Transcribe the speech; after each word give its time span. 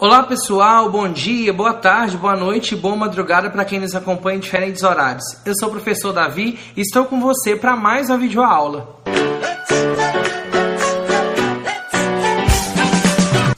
Olá 0.00 0.22
pessoal, 0.22 0.90
bom 0.90 1.12
dia, 1.12 1.52
boa 1.52 1.74
tarde, 1.74 2.16
boa 2.16 2.34
noite 2.34 2.74
boa 2.74 2.96
madrugada 2.96 3.50
para 3.50 3.66
quem 3.66 3.78
nos 3.78 3.94
acompanha 3.94 4.38
em 4.38 4.40
diferentes 4.40 4.82
horários. 4.82 5.22
Eu 5.44 5.52
sou 5.54 5.68
o 5.68 5.72
professor 5.72 6.10
Davi 6.10 6.58
e 6.74 6.80
estou 6.80 7.04
com 7.04 7.20
você 7.20 7.54
para 7.54 7.76
mais 7.76 8.08
uma 8.08 8.16
videoaula. 8.16 8.96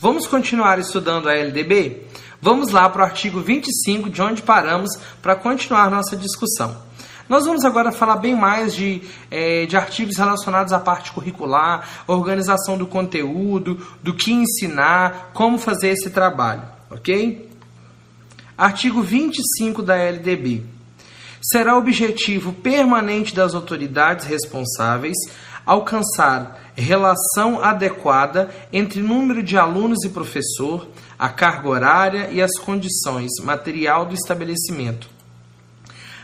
Vamos 0.01 0.27
continuar 0.27 0.81
estudando 0.81 1.29
a 1.29 1.33
LDB? 1.33 2.09
Vamos 2.41 2.73
lá 2.73 2.89
para 2.89 3.03
o 3.03 3.05
artigo 3.05 3.39
25, 3.39 4.11
de 4.11 4.21
onde 4.21 4.43
paramos, 4.43 4.91
para 5.23 5.37
continuar 5.37 5.93
nossa 5.93 6.17
discussão. 6.17 6.77
Nós 7.33 7.47
vamos 7.47 7.65
agora 7.65 7.91
falar 7.91 8.17
bem 8.17 8.37
mais 8.37 8.75
de, 8.75 9.01
é, 9.31 9.65
de 9.65 9.75
artigos 9.75 10.19
relacionados 10.19 10.71
à 10.71 10.79
parte 10.79 11.11
curricular, 11.13 12.05
organização 12.07 12.77
do 12.77 12.87
conteúdo, 12.87 13.81
do 14.03 14.13
que 14.13 14.31
ensinar, 14.31 15.31
como 15.33 15.57
fazer 15.57 15.89
esse 15.89 16.11
trabalho, 16.11 16.61
ok? 16.91 17.49
Artigo 18.55 19.01
25 19.01 19.83
da 19.83 19.97
LDB. 19.97 20.63
Será 21.41 21.79
objetivo 21.79 22.53
permanente 22.53 23.35
das 23.35 23.55
autoridades 23.55 24.27
responsáveis 24.27 25.17
alcançar 25.65 26.71
relação 26.77 27.65
adequada 27.65 28.51
entre 28.71 29.01
número 29.01 29.43
de 29.43 29.57
alunos 29.57 30.05
e 30.05 30.11
professor, 30.11 30.87
a 31.19 31.31
carga 31.31 31.67
horária 31.67 32.29
e 32.31 32.43
as 32.43 32.59
condições 32.59 33.31
material 33.43 34.05
do 34.05 34.13
estabelecimento 34.13 35.22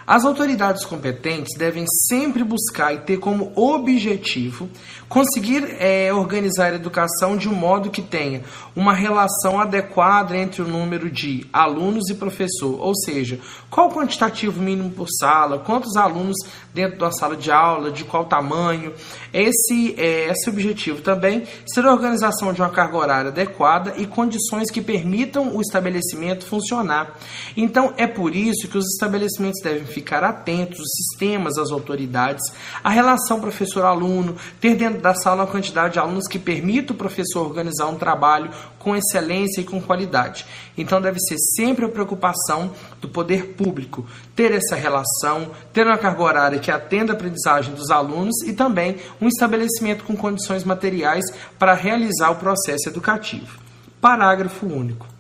as 0.09 0.25
autoridades 0.25 0.87
competentes 0.87 1.55
devem 1.59 1.85
sempre 2.09 2.43
buscar 2.43 2.95
e 2.95 3.01
ter 3.01 3.19
como 3.19 3.53
objetivo 3.55 4.67
conseguir 5.07 5.77
é, 5.79 6.12
organizar 6.12 6.73
a 6.73 6.77
educação 6.77 7.37
de 7.37 7.48
um 7.48 7.55
modo 7.55 7.91
que 7.91 8.03
tenha 8.03 8.43
uma 8.77 8.95
relação 8.95 9.61
adequada 9.61 10.37
entre 10.37 10.62
o 10.62 10.69
número 10.69 11.11
de 11.11 11.47
alunos 11.53 12.09
e 12.09 12.15
professor, 12.15 12.81
ou 12.81 12.95
seja, 12.95 13.39
qual 13.71 13.89
o 13.89 13.95
quantitativo 13.95 14.61
mínimo 14.61 14.91
por 14.91 15.09
sala, 15.09 15.59
quantos 15.59 15.97
alunos 15.97 16.36
dentro 16.73 16.98
da 16.98 17.11
sala 17.11 17.36
de 17.36 17.51
aula, 17.51 17.91
de 17.91 18.05
qual 18.05 18.27
tamanho. 18.27 18.92
Esse 19.33 19.95
é 19.98 20.31
esse 20.31 20.48
objetivo 20.48 21.01
também 21.01 21.45
ser 21.67 21.84
a 21.84 21.92
organização 21.92 22.53
de 22.53 22.61
uma 22.61 22.70
carga 22.70 22.97
horária 22.97 23.31
adequada 23.31 23.95
e 23.97 24.06
condições 24.06 24.70
que 24.70 24.81
permitam 24.81 25.56
o 25.56 25.61
estabelecimento 25.61 26.47
funcionar. 26.47 27.19
Então, 27.56 27.92
é 27.97 28.06
por 28.06 28.34
isso 28.34 28.69
que 28.69 28.79
os 28.79 28.86
estabelecimentos 28.95 29.61
devem 29.62 29.86
ficar 29.99 30.23
atentos, 30.23 30.79
os 30.79 30.91
sistemas, 30.93 31.59
as 31.59 31.73
autoridades, 31.73 32.53
a 32.85 32.89
relação 32.89 33.41
professor-aluno, 33.41 34.37
ter 34.61 34.77
dentro 34.77 35.01
da 35.01 35.13
sala 35.13 35.43
uma 35.43 35.51
quantidade 35.51 35.95
de 35.95 35.99
alunos 35.99 36.29
que 36.29 36.39
permita 36.39 36.93
o 36.93 36.97
professor 36.97 37.45
organizar 37.45 37.87
um 37.87 37.97
trabalho 37.97 38.51
com 38.79 38.95
excelência 38.95 39.61
e 39.61 39.65
com 39.65 39.83
qualidade. 39.83 40.47
Então 40.77 41.01
deve 41.01 41.19
ser 41.19 41.37
sempre 41.57 41.85
a 41.85 41.89
preocupação 41.89 42.71
do 43.01 43.09
poder 43.09 43.55
público 43.55 44.07
ter 44.37 44.53
essa 44.53 44.77
relação, 44.77 45.51
ter 45.73 45.85
uma 45.85 45.99
carga 45.99 46.23
horária 46.23 46.59
que 46.61 46.71
atenda 46.71 47.13
a 47.13 47.17
aprendizagem 47.17 47.75
dos 47.75 47.91
alunos 47.91 48.41
e 48.47 48.53
também 48.53 48.97
um 49.21 49.27
estabelecimento 49.27 50.05
com 50.05 50.17
condições 50.17 50.63
materiais 50.63 51.25
para 51.59 51.75
realizar 51.75 52.31
o 52.31 52.37
processo 52.37 52.89
educativo. 52.89 53.59
Parágrafo 54.01 54.65
único. 54.65 55.17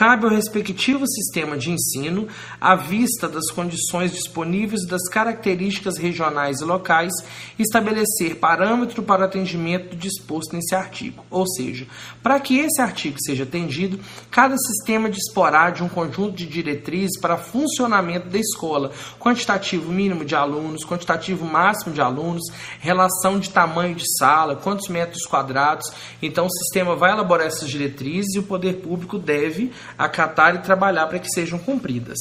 Cabe 0.00 0.24
ao 0.24 0.30
respectivo 0.30 1.06
sistema 1.06 1.58
de 1.58 1.70
ensino, 1.70 2.26
à 2.58 2.74
vista 2.74 3.28
das 3.28 3.50
condições 3.50 4.10
disponíveis 4.10 4.84
e 4.84 4.86
das 4.86 5.06
características 5.10 5.98
regionais 5.98 6.62
e 6.62 6.64
locais, 6.64 7.12
estabelecer 7.58 8.36
parâmetro 8.36 9.02
para 9.02 9.20
o 9.20 9.24
atendimento 9.26 9.94
disposto 9.94 10.56
nesse 10.56 10.74
artigo. 10.74 11.22
Ou 11.30 11.46
seja, 11.46 11.86
para 12.22 12.40
que 12.40 12.60
esse 12.60 12.80
artigo 12.80 13.18
seja 13.20 13.42
atendido, 13.42 14.00
cada 14.30 14.56
sistema 14.56 15.10
disporá 15.10 15.68
de 15.68 15.82
um 15.82 15.88
conjunto 15.88 16.34
de 16.34 16.46
diretrizes 16.46 17.20
para 17.20 17.36
funcionamento 17.36 18.30
da 18.30 18.38
escola, 18.38 18.92
quantitativo 19.18 19.92
mínimo 19.92 20.24
de 20.24 20.34
alunos, 20.34 20.82
quantitativo 20.82 21.44
máximo 21.44 21.92
de 21.92 22.00
alunos, 22.00 22.50
relação 22.78 23.38
de 23.38 23.50
tamanho 23.50 23.94
de 23.94 24.04
sala, 24.16 24.56
quantos 24.56 24.88
metros 24.88 25.26
quadrados. 25.26 25.92
Então, 26.22 26.46
o 26.46 26.50
sistema 26.50 26.96
vai 26.96 27.12
elaborar 27.12 27.46
essas 27.46 27.68
diretrizes 27.68 28.34
e 28.34 28.38
o 28.38 28.44
poder 28.44 28.76
público 28.76 29.18
deve 29.18 29.70
acatar 29.96 30.54
e 30.54 30.58
trabalhar 30.58 31.06
para 31.06 31.18
que 31.18 31.28
sejam 31.28 31.58
cumpridas. 31.58 32.18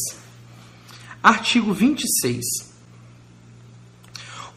Artigo 1.22 1.74
26. 1.74 2.69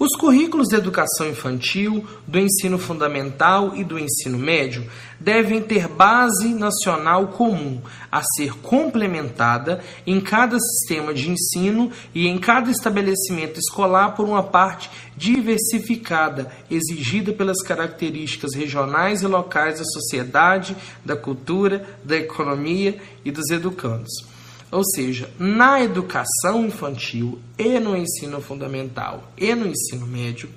Os 0.02 0.16
currículos 0.18 0.66
de 0.66 0.74
educação 0.74 1.28
infantil, 1.28 2.04
do 2.26 2.36
ensino 2.36 2.76
fundamental 2.76 3.76
e 3.76 3.84
do 3.84 3.96
ensino 3.96 4.36
médio 4.36 4.84
devem 5.20 5.62
ter 5.62 5.86
base 5.86 6.48
nacional 6.48 7.28
comum, 7.28 7.80
a 8.10 8.20
ser 8.34 8.52
complementada 8.54 9.80
em 10.04 10.20
cada 10.20 10.58
sistema 10.58 11.14
de 11.14 11.30
ensino 11.30 11.88
e 12.12 12.26
em 12.26 12.36
cada 12.36 12.68
estabelecimento 12.68 13.60
escolar 13.60 14.16
por 14.16 14.26
uma 14.26 14.42
parte 14.42 14.90
diversificada, 15.16 16.50
exigida 16.68 17.32
pelas 17.32 17.62
características 17.62 18.56
regionais 18.56 19.22
e 19.22 19.28
locais 19.28 19.78
da 19.78 19.84
sociedade, 19.84 20.76
da 21.04 21.14
cultura, 21.14 21.86
da 22.02 22.16
economia 22.16 23.00
e 23.24 23.30
dos 23.30 23.48
educandos. 23.50 24.31
Ou 24.72 24.82
seja, 24.82 25.30
na 25.38 25.82
educação 25.82 26.64
infantil 26.64 27.38
e 27.58 27.78
no 27.78 27.94
ensino 27.94 28.40
fundamental 28.40 29.30
e 29.36 29.54
no 29.54 29.66
ensino 29.66 30.06
médio, 30.06 30.48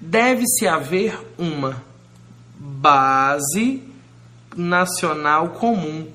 deve-se 0.00 0.66
haver 0.66 1.16
uma 1.38 1.80
base 2.58 3.80
nacional 4.56 5.50
comum. 5.50 6.08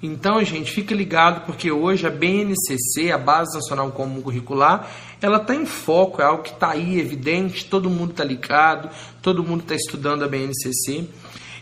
Então, 0.00 0.42
gente, 0.44 0.70
fique 0.70 0.94
ligado 0.94 1.44
porque 1.46 1.72
hoje 1.72 2.06
a 2.06 2.10
BNCC, 2.10 3.10
a 3.12 3.18
Base 3.18 3.54
Nacional 3.54 3.90
Comum 3.90 4.20
Curricular, 4.20 4.88
ela 5.20 5.38
está 5.38 5.54
em 5.54 5.66
foco, 5.66 6.22
é 6.22 6.24
algo 6.24 6.42
que 6.42 6.50
está 6.50 6.70
aí 6.70 6.98
evidente, 6.98 7.64
todo 7.64 7.90
mundo 7.90 8.10
está 8.12 8.24
ligado, 8.24 8.88
todo 9.20 9.44
mundo 9.44 9.62
está 9.62 9.74
estudando 9.74 10.24
a 10.24 10.28
BNCC 10.28 11.08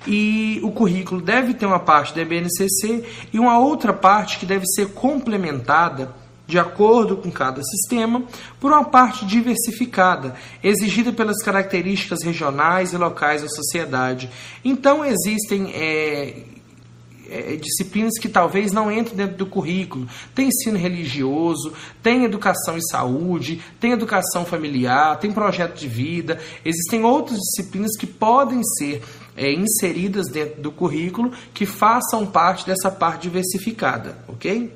e 0.06 0.60
o 0.62 0.70
currículo 0.70 1.20
deve 1.20 1.54
ter 1.54 1.66
uma 1.66 1.80
parte 1.80 2.14
da 2.14 2.24
BNCC 2.24 3.04
e 3.32 3.38
uma 3.38 3.58
outra 3.58 3.92
parte 3.92 4.38
que 4.38 4.46
deve 4.46 4.66
ser 4.66 4.92
complementada 4.92 6.14
de 6.46 6.58
acordo 6.58 7.16
com 7.16 7.30
cada 7.30 7.62
sistema, 7.62 8.24
por 8.58 8.72
uma 8.72 8.84
parte 8.84 9.24
diversificada, 9.24 10.34
exigida 10.62 11.12
pelas 11.12 11.40
características 11.44 12.24
regionais 12.24 12.92
e 12.92 12.96
locais 12.96 13.42
da 13.42 13.48
sociedade. 13.48 14.28
Então, 14.64 15.04
existem 15.04 15.70
é, 15.72 16.42
é, 17.30 17.54
disciplinas 17.54 18.18
que 18.18 18.28
talvez 18.28 18.72
não 18.72 18.90
entrem 18.90 19.16
dentro 19.16 19.36
do 19.36 19.46
currículo. 19.46 20.08
Tem 20.34 20.48
ensino 20.48 20.76
religioso, 20.76 21.72
tem 22.02 22.24
educação 22.24 22.76
e 22.76 22.82
saúde, 22.90 23.62
tem 23.78 23.92
educação 23.92 24.44
familiar, 24.44 25.18
tem 25.20 25.30
projeto 25.30 25.78
de 25.78 25.86
vida. 25.86 26.40
Existem 26.64 27.04
outras 27.04 27.38
disciplinas 27.38 27.96
que 27.96 28.06
podem 28.06 28.60
ser 28.76 29.00
é, 29.40 29.50
inseridas 29.50 30.26
dentro 30.28 30.60
do 30.60 30.70
currículo 30.70 31.32
que 31.54 31.64
façam 31.64 32.26
parte 32.26 32.66
dessa 32.66 32.90
parte 32.90 33.22
diversificada, 33.22 34.18
ok? 34.28 34.70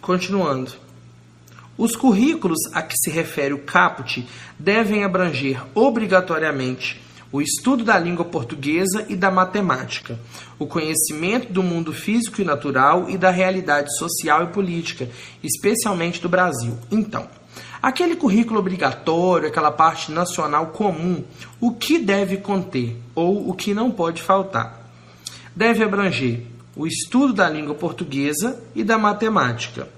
Continuando. 0.00 0.74
Os 1.76 1.96
currículos 1.96 2.60
a 2.72 2.82
que 2.82 2.94
se 2.96 3.10
refere 3.10 3.52
o 3.52 3.58
caput 3.58 4.24
devem 4.56 5.02
abranger 5.02 5.60
obrigatoriamente 5.74 7.02
o 7.32 7.42
estudo 7.42 7.82
da 7.82 7.98
língua 7.98 8.24
portuguesa 8.24 9.04
e 9.08 9.16
da 9.16 9.30
matemática, 9.30 10.16
o 10.56 10.66
conhecimento 10.68 11.52
do 11.52 11.64
mundo 11.64 11.92
físico 11.92 12.40
e 12.40 12.44
natural 12.44 13.10
e 13.10 13.18
da 13.18 13.30
realidade 13.30 13.94
social 13.98 14.44
e 14.44 14.52
política, 14.52 15.10
especialmente 15.42 16.22
do 16.22 16.28
Brasil. 16.28 16.78
Então, 16.90 17.28
Aquele 17.82 18.16
currículo 18.16 18.58
obrigatório, 18.58 19.48
aquela 19.48 19.70
parte 19.70 20.10
nacional 20.10 20.68
comum, 20.68 21.22
o 21.60 21.72
que 21.72 21.98
deve 21.98 22.38
conter 22.38 22.96
ou 23.14 23.48
o 23.48 23.54
que 23.54 23.74
não 23.74 23.90
pode 23.90 24.22
faltar? 24.22 24.90
Deve 25.54 25.84
abranger 25.84 26.42
o 26.74 26.86
estudo 26.86 27.32
da 27.32 27.48
língua 27.48 27.74
portuguesa 27.74 28.62
e 28.74 28.84
da 28.84 28.98
matemática, 28.98 29.88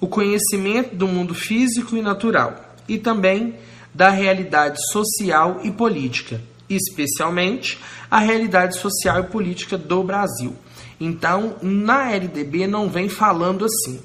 o 0.00 0.08
conhecimento 0.08 0.94
do 0.94 1.06
mundo 1.06 1.34
físico 1.34 1.96
e 1.96 2.02
natural 2.02 2.74
e 2.88 2.98
também 2.98 3.54
da 3.94 4.08
realidade 4.08 4.78
social 4.90 5.60
e 5.62 5.70
política, 5.70 6.40
especialmente 6.68 7.78
a 8.10 8.18
realidade 8.18 8.78
social 8.78 9.20
e 9.20 9.24
política 9.24 9.76
do 9.76 10.02
Brasil. 10.02 10.56
Então, 10.98 11.56
na 11.60 12.10
LDB 12.12 12.66
não 12.66 12.88
vem 12.88 13.08
falando 13.08 13.64
assim 13.64 14.00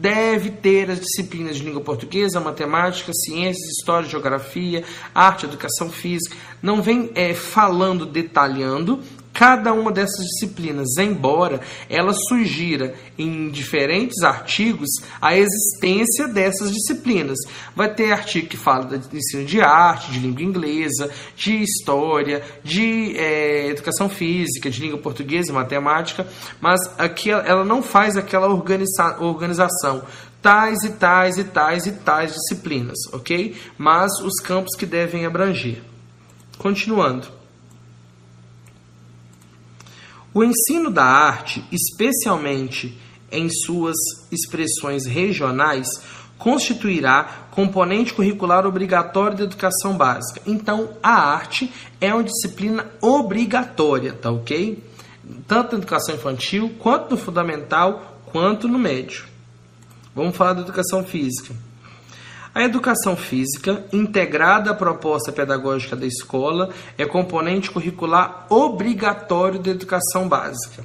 deve 0.00 0.50
ter 0.50 0.90
as 0.90 1.00
disciplinas 1.00 1.56
de 1.56 1.64
língua 1.64 1.80
portuguesa, 1.80 2.40
matemática, 2.40 3.12
ciências, 3.12 3.78
história, 3.78 4.08
geografia, 4.08 4.84
arte, 5.14 5.46
educação 5.46 5.90
física. 5.90 6.36
Não 6.62 6.80
vem 6.80 7.10
é, 7.14 7.34
falando, 7.34 8.06
detalhando, 8.06 9.00
cada 9.32 9.72
uma 9.72 9.92
dessas 9.92 10.24
disciplinas, 10.24 10.96
embora 10.98 11.60
ela 11.88 12.12
sugira 12.12 12.94
em 13.16 13.50
diferentes 13.50 14.22
artigos 14.22 14.88
a 15.20 15.36
existência 15.36 16.26
dessas 16.26 16.72
disciplinas. 16.72 17.38
Vai 17.74 17.94
ter 17.94 18.12
artigo 18.12 18.48
que 18.48 18.56
fala 18.56 18.98
de 18.98 19.16
ensino 19.16 19.44
de 19.44 19.60
arte, 19.60 20.10
de 20.10 20.18
língua 20.18 20.42
inglesa, 20.42 21.10
de 21.36 21.62
história, 21.62 22.42
de 22.64 23.16
é, 23.16 23.68
educação 23.68 24.08
física, 24.08 24.70
de 24.70 24.80
língua 24.80 24.98
portuguesa 24.98 25.50
e 25.50 25.54
matemática, 25.54 26.26
mas 26.60 26.80
aqui 26.98 27.30
ela 27.30 27.64
não 27.64 27.82
faz 27.82 28.16
aquela 28.16 28.48
organiza 28.48 29.18
organização 29.20 30.02
tais 30.42 30.84
e 30.84 30.90
tais 30.90 31.36
e 31.38 31.44
tais 31.44 31.86
e 31.86 31.92
tais 31.92 32.32
disciplinas, 32.32 32.96
ok? 33.12 33.56
Mas 33.76 34.12
os 34.20 34.40
campos 34.40 34.76
que 34.76 34.86
devem 34.86 35.26
abranger. 35.26 35.82
Continuando. 36.58 37.37
O 40.38 40.44
ensino 40.44 40.88
da 40.88 41.02
arte, 41.02 41.64
especialmente 41.72 42.96
em 43.28 43.50
suas 43.50 43.96
expressões 44.30 45.04
regionais, 45.04 45.88
constituirá 46.38 47.48
componente 47.50 48.14
curricular 48.14 48.64
obrigatório 48.64 49.36
da 49.36 49.42
educação 49.42 49.96
básica. 49.96 50.40
Então, 50.46 50.90
a 51.02 51.10
arte 51.10 51.72
é 52.00 52.14
uma 52.14 52.22
disciplina 52.22 52.86
obrigatória, 53.00 54.12
tá 54.12 54.30
ok? 54.30 54.80
Tanto 55.48 55.72
na 55.72 55.78
educação 55.78 56.14
infantil, 56.14 56.72
quanto 56.78 57.10
no 57.10 57.16
fundamental, 57.16 58.20
quanto 58.26 58.68
no 58.68 58.78
médio. 58.78 59.24
Vamos 60.14 60.36
falar 60.36 60.52
da 60.52 60.60
educação 60.60 61.02
física. 61.02 61.52
A 62.58 62.64
educação 62.64 63.16
física, 63.16 63.84
integrada 63.92 64.72
à 64.72 64.74
proposta 64.74 65.30
pedagógica 65.30 65.94
da 65.94 66.04
escola, 66.04 66.70
é 66.98 67.06
componente 67.06 67.70
curricular 67.70 68.46
obrigatório 68.50 69.60
da 69.60 69.70
educação 69.70 70.28
básica. 70.28 70.84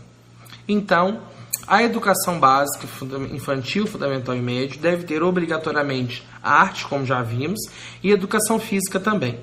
Então, 0.68 1.22
a 1.66 1.82
educação 1.82 2.40
básica, 2.40 2.88
infantil, 3.32 3.88
fundamental 3.88 4.36
e 4.36 4.40
médio, 4.40 4.80
deve 4.80 5.04
ter 5.06 5.24
obrigatoriamente 5.24 6.24
arte, 6.44 6.86
como 6.86 7.08
já 7.08 7.24
vimos, 7.24 7.62
e 8.04 8.12
educação 8.12 8.60
física 8.60 9.00
também. 9.00 9.40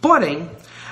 Porém, 0.00 0.48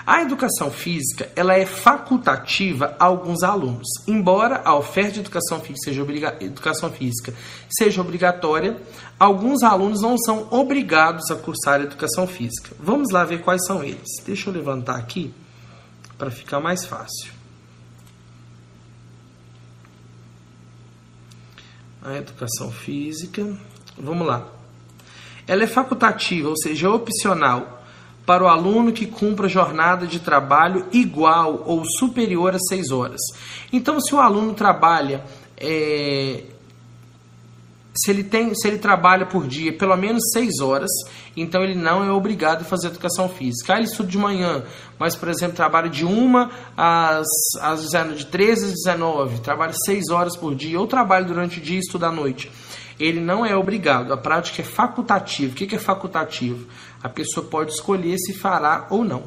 a 0.06 0.22
educação 0.22 0.70
física 0.70 1.30
ela 1.36 1.54
é 1.54 1.64
facultativa 1.64 2.96
a 2.98 3.04
alguns 3.04 3.42
alunos. 3.42 3.86
Embora 4.06 4.60
a 4.64 4.74
oferta 4.74 5.12
de 5.12 5.20
educação 5.20 5.60
física 5.60 5.84
seja, 5.84 6.02
obriga 6.02 6.36
educação 6.40 6.90
física 6.90 7.32
seja 7.68 8.00
obrigatória, 8.00 8.76
alguns 9.18 9.62
alunos 9.62 10.02
não 10.02 10.18
são 10.18 10.48
obrigados 10.50 11.30
a 11.30 11.36
cursar 11.36 11.80
a 11.80 11.84
educação 11.84 12.26
física. 12.26 12.70
Vamos 12.80 13.10
lá 13.10 13.24
ver 13.24 13.42
quais 13.42 13.64
são 13.64 13.82
eles. 13.82 14.08
Deixa 14.26 14.50
eu 14.50 14.54
levantar 14.54 14.96
aqui 14.96 15.32
para 16.18 16.30
ficar 16.30 16.60
mais 16.60 16.84
fácil. 16.84 17.32
A 22.02 22.16
educação 22.16 22.72
física, 22.72 23.56
vamos 23.96 24.26
lá. 24.26 24.48
Ela 25.46 25.62
é 25.62 25.66
facultativa, 25.68 26.48
ou 26.48 26.56
seja, 26.56 26.90
opcional 26.90 27.81
para 28.24 28.44
o 28.44 28.48
aluno 28.48 28.92
que 28.92 29.06
cumpra 29.06 29.48
jornada 29.48 30.06
de 30.06 30.20
trabalho 30.20 30.86
igual 30.92 31.62
ou 31.66 31.84
superior 31.84 32.54
a 32.54 32.58
seis 32.58 32.90
horas. 32.90 33.20
Então, 33.72 34.00
se 34.00 34.14
o 34.14 34.20
aluno 34.20 34.54
trabalha, 34.54 35.24
é, 35.56 36.44
se, 37.94 38.10
ele 38.10 38.22
tem, 38.22 38.54
se 38.54 38.68
ele 38.68 38.78
trabalha 38.78 39.26
por 39.26 39.46
dia 39.46 39.72
pelo 39.76 39.96
menos 39.96 40.22
seis 40.32 40.60
horas, 40.60 40.90
então 41.36 41.62
ele 41.62 41.74
não 41.74 42.04
é 42.04 42.12
obrigado 42.12 42.62
a 42.62 42.64
fazer 42.64 42.88
educação 42.88 43.28
física. 43.28 43.74
Ah, 43.74 43.76
ele 43.76 43.86
estuda 43.86 44.08
de 44.08 44.18
manhã, 44.18 44.62
mas, 44.98 45.16
por 45.16 45.28
exemplo, 45.28 45.56
trabalha 45.56 45.88
de 45.88 46.04
uma 46.04 46.50
às, 46.76 47.26
às 47.60 47.90
de 48.16 48.26
13 48.26 48.66
às 48.66 48.72
19, 48.72 49.40
trabalha 49.40 49.74
seis 49.84 50.10
horas 50.10 50.36
por 50.36 50.54
dia, 50.54 50.78
ou 50.78 50.86
trabalha 50.86 51.24
durante 51.24 51.58
o 51.58 51.62
dia 51.62 51.76
e 51.76 51.80
estuda 51.80 52.06
à 52.06 52.12
noite 52.12 52.50
ele 52.98 53.20
não 53.20 53.44
é 53.44 53.56
obrigado. 53.56 54.12
A 54.12 54.16
prática 54.16 54.62
é 54.62 54.64
facultativa. 54.64 55.52
O 55.52 55.54
que 55.54 55.74
é 55.74 55.78
facultativo? 55.78 56.66
A 57.02 57.08
pessoa 57.08 57.46
pode 57.46 57.72
escolher 57.72 58.16
se 58.18 58.32
fará 58.34 58.86
ou 58.90 59.04
não. 59.04 59.24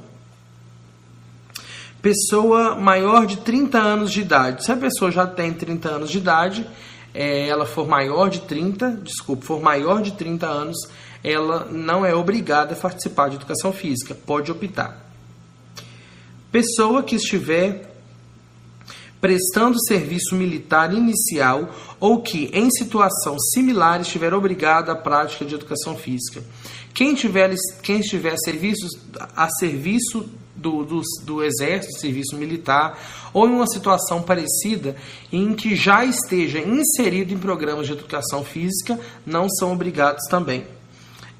Pessoa 2.01 2.75
maior 2.75 3.25
de 3.25 3.37
30 3.37 3.77
anos 3.77 4.11
de 4.11 4.21
idade. 4.21 4.63
Se 4.63 4.71
a 4.71 4.77
pessoa 4.77 5.11
já 5.11 5.25
tem 5.25 5.51
30 5.51 5.89
anos 5.89 6.11
de 6.11 6.19
idade, 6.19 6.67
é, 7.13 7.47
ela 7.47 7.65
for 7.65 7.87
maior 7.87 8.29
de 8.29 8.41
30, 8.41 8.91
desculpa, 9.03 9.45
for 9.45 9.61
maior 9.61 10.01
de 10.01 10.11
30 10.11 10.45
anos, 10.45 10.77
ela 11.23 11.65
não 11.71 12.05
é 12.05 12.13
obrigada 12.13 12.73
a 12.73 12.77
participar 12.77 13.29
de 13.29 13.37
educação 13.37 13.73
física, 13.73 14.13
pode 14.13 14.51
optar. 14.51 15.03
Pessoa 16.51 17.01
que 17.01 17.15
estiver 17.15 17.95
prestando 19.19 19.83
serviço 19.87 20.35
militar 20.35 20.93
inicial 20.93 21.73
ou 21.99 22.21
que, 22.21 22.51
em 22.53 22.69
situação 22.69 23.39
similar, 23.39 23.99
estiver 23.99 24.33
obrigado 24.33 24.91
à 24.91 24.95
prática 24.95 25.43
de 25.43 25.55
educação 25.55 25.97
física. 25.97 26.43
Quem 26.95 27.13
tiver, 27.13 27.53
quem 27.83 27.99
estiver 27.99 28.37
serviços, 28.37 28.89
a 29.35 29.49
serviço 29.49 30.29
do, 30.55 30.85
do, 30.85 31.01
do 31.23 31.43
exército, 31.43 31.99
serviço 31.99 32.37
militar, 32.37 32.97
ou 33.33 33.49
em 33.49 33.51
uma 33.51 33.67
situação 33.67 34.21
parecida 34.21 34.95
em 35.29 35.53
que 35.53 35.75
já 35.75 36.05
esteja 36.05 36.59
inserido 36.59 37.33
em 37.33 37.37
programas 37.37 37.85
de 37.85 37.91
educação 37.91 38.45
física, 38.45 38.97
não 39.25 39.49
são 39.49 39.73
obrigados 39.73 40.23
também. 40.29 40.65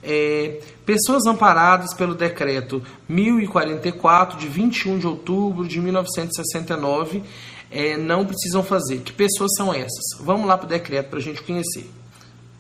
É, 0.03 0.59
pessoas 0.85 1.25
amparadas 1.25 1.93
pelo 1.93 2.13
decreto 2.13 2.83
1044 3.07 4.37
de 4.37 4.49
21 4.49 4.99
de 4.99 5.07
outubro 5.07 5.65
de 5.65 5.79
1969 5.79 7.23
é, 7.71 7.95
não 7.95 8.25
precisam 8.25 8.61
fazer. 8.61 8.99
Que 8.99 9.13
pessoas 9.13 9.51
são 9.55 9.73
essas? 9.73 10.19
Vamos 10.19 10.45
lá 10.47 10.57
para 10.57 10.65
o 10.65 10.69
decreto 10.69 11.09
para 11.09 11.19
a 11.19 11.21
gente 11.21 11.41
conhecer. 11.41 11.89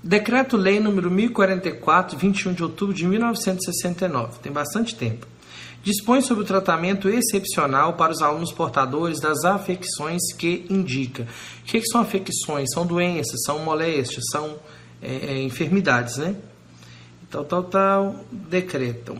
Decreto-Lei 0.07 0.79
número 0.79 1.09
1044, 1.09 2.15
21 2.15 2.53
de 2.53 2.61
outubro 2.61 2.93
de 2.93 3.07
1969. 3.07 4.37
Tem 4.39 4.51
bastante 4.51 4.95
tempo. 4.95 5.25
Dispõe 5.81 6.21
sobre 6.21 6.43
o 6.43 6.47
tratamento 6.47 7.09
excepcional 7.09 7.93
para 7.93 8.11
os 8.11 8.21
alunos 8.21 8.51
portadores 8.51 9.19
das 9.19 9.43
afecções 9.43 10.21
que 10.37 10.63
indica. 10.69 11.23
O 11.23 11.63
que, 11.63 11.81
são 11.87 12.01
afecções? 12.01 12.69
São 12.71 12.85
doenças, 12.85 13.41
são 13.47 13.57
moléstias, 13.65 14.25
são 14.31 14.57
é, 15.01 15.15
é 15.15 15.41
enfermidades, 15.41 16.17
né? 16.17 16.35
Tal, 17.31 17.43
tal, 17.43 17.63
tal, 17.63 18.25
decretam 18.31 19.17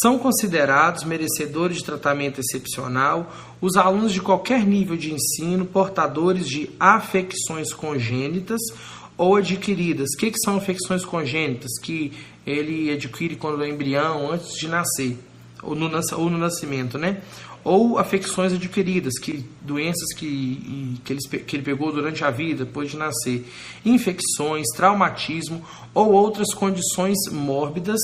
são 0.00 0.18
considerados 0.18 1.04
merecedores 1.04 1.78
de 1.78 1.84
tratamento 1.84 2.40
excepcional 2.40 3.30
os 3.60 3.76
alunos 3.76 4.12
de 4.12 4.22
qualquer 4.22 4.64
nível 4.64 4.96
de 4.96 5.12
ensino 5.12 5.66
portadores 5.66 6.46
de 6.48 6.70
afecções 6.80 7.74
congênitas 7.74 8.60
ou 9.18 9.36
adquiridas. 9.36 10.08
O 10.14 10.18
que, 10.18 10.30
que 10.30 10.38
são 10.38 10.56
afecções 10.56 11.04
congênitas? 11.04 11.70
Que 11.80 12.12
ele 12.46 12.90
adquire 12.90 13.36
quando 13.36 13.62
é 13.62 13.68
embrião, 13.68 14.32
antes 14.32 14.54
de 14.58 14.66
nascer, 14.66 15.18
ou 15.62 15.74
no, 15.74 15.90
ou 16.16 16.30
no 16.30 16.38
nascimento, 16.38 16.96
né? 16.96 17.20
Ou 17.62 17.98
afecções 17.98 18.52
adquiridas, 18.52 19.16
que 19.20 19.44
doenças 19.60 20.12
que, 20.16 20.98
que, 21.04 21.12
ele, 21.12 21.20
que 21.44 21.56
ele 21.56 21.62
pegou 21.62 21.92
durante 21.92 22.24
a 22.24 22.30
vida, 22.30 22.64
depois 22.64 22.90
de 22.90 22.96
nascer. 22.96 23.46
Infecções, 23.84 24.66
traumatismo 24.74 25.62
ou 25.94 26.10
outras 26.10 26.52
condições 26.54 27.16
mórbidas 27.30 28.00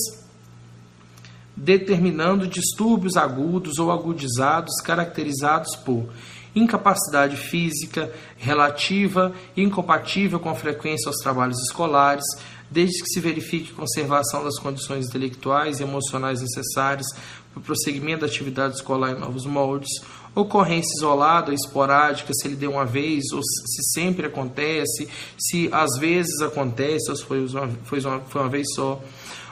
determinando 1.58 2.46
distúrbios 2.46 3.16
agudos 3.16 3.78
ou 3.78 3.90
agudizados 3.90 4.80
caracterizados 4.80 5.74
por 5.76 6.08
incapacidade 6.54 7.36
física 7.36 8.12
relativa 8.36 9.32
incompatível 9.56 10.38
com 10.38 10.50
a 10.50 10.54
frequência 10.54 11.08
aos 11.08 11.18
trabalhos 11.18 11.58
escolares, 11.62 12.24
desde 12.70 13.02
que 13.02 13.10
se 13.10 13.20
verifique 13.20 13.72
conservação 13.72 14.44
das 14.44 14.58
condições 14.58 15.06
intelectuais 15.06 15.80
e 15.80 15.82
emocionais 15.82 16.40
necessárias 16.40 17.06
para 17.52 17.60
o 17.60 17.62
prosseguimento 17.62 18.20
da 18.20 18.26
atividade 18.26 18.76
escolar 18.76 19.12
em 19.12 19.18
novos 19.18 19.46
moldes, 19.46 19.90
ocorrência 20.34 20.94
isolada, 20.96 21.52
esporádica, 21.52 22.32
se 22.32 22.46
ele 22.46 22.56
deu 22.56 22.72
uma 22.72 22.84
vez 22.84 23.24
ou 23.32 23.42
se 23.42 23.82
sempre 23.94 24.26
acontece, 24.26 25.08
se 25.38 25.68
às 25.72 25.98
vezes 25.98 26.40
acontece 26.40 27.10
ou 27.10 27.16
se 27.16 27.24
foi 27.24 27.44
uma, 27.44 27.68
foi 27.84 28.00
uma, 28.00 28.20
foi 28.20 28.40
uma 28.42 28.50
vez 28.50 28.66
só, 28.74 29.00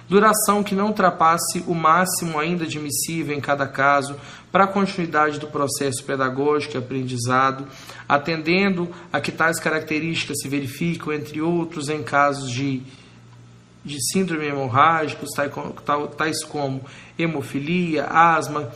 duração 0.08 0.62
que 0.62 0.74
não 0.74 0.86
ultrapasse 0.88 1.64
o 1.66 1.74
máximo 1.74 2.38
ainda 2.38 2.64
admissível 2.64 3.36
em 3.36 3.40
cada 3.40 3.66
caso 3.66 4.16
para 4.52 4.64
a 4.64 4.68
continuidade 4.68 5.38
do 5.38 5.48
processo 5.48 6.02
pedagógico 6.04 6.76
e 6.76 6.78
aprendizado, 6.78 7.66
atendendo 8.08 8.88
a 9.12 9.20
que 9.20 9.32
tais 9.32 9.58
características 9.60 10.38
se 10.40 10.48
verificam, 10.48 11.12
entre 11.12 11.42
outros, 11.42 11.88
em 11.88 12.02
casos 12.02 12.50
de, 12.50 12.82
de 13.84 13.98
síndrome 14.12 14.46
hemorrágicos, 14.46 15.30
tais 16.16 16.42
como 16.44 16.84
hemofilia, 17.18 18.06
asma, 18.06 18.70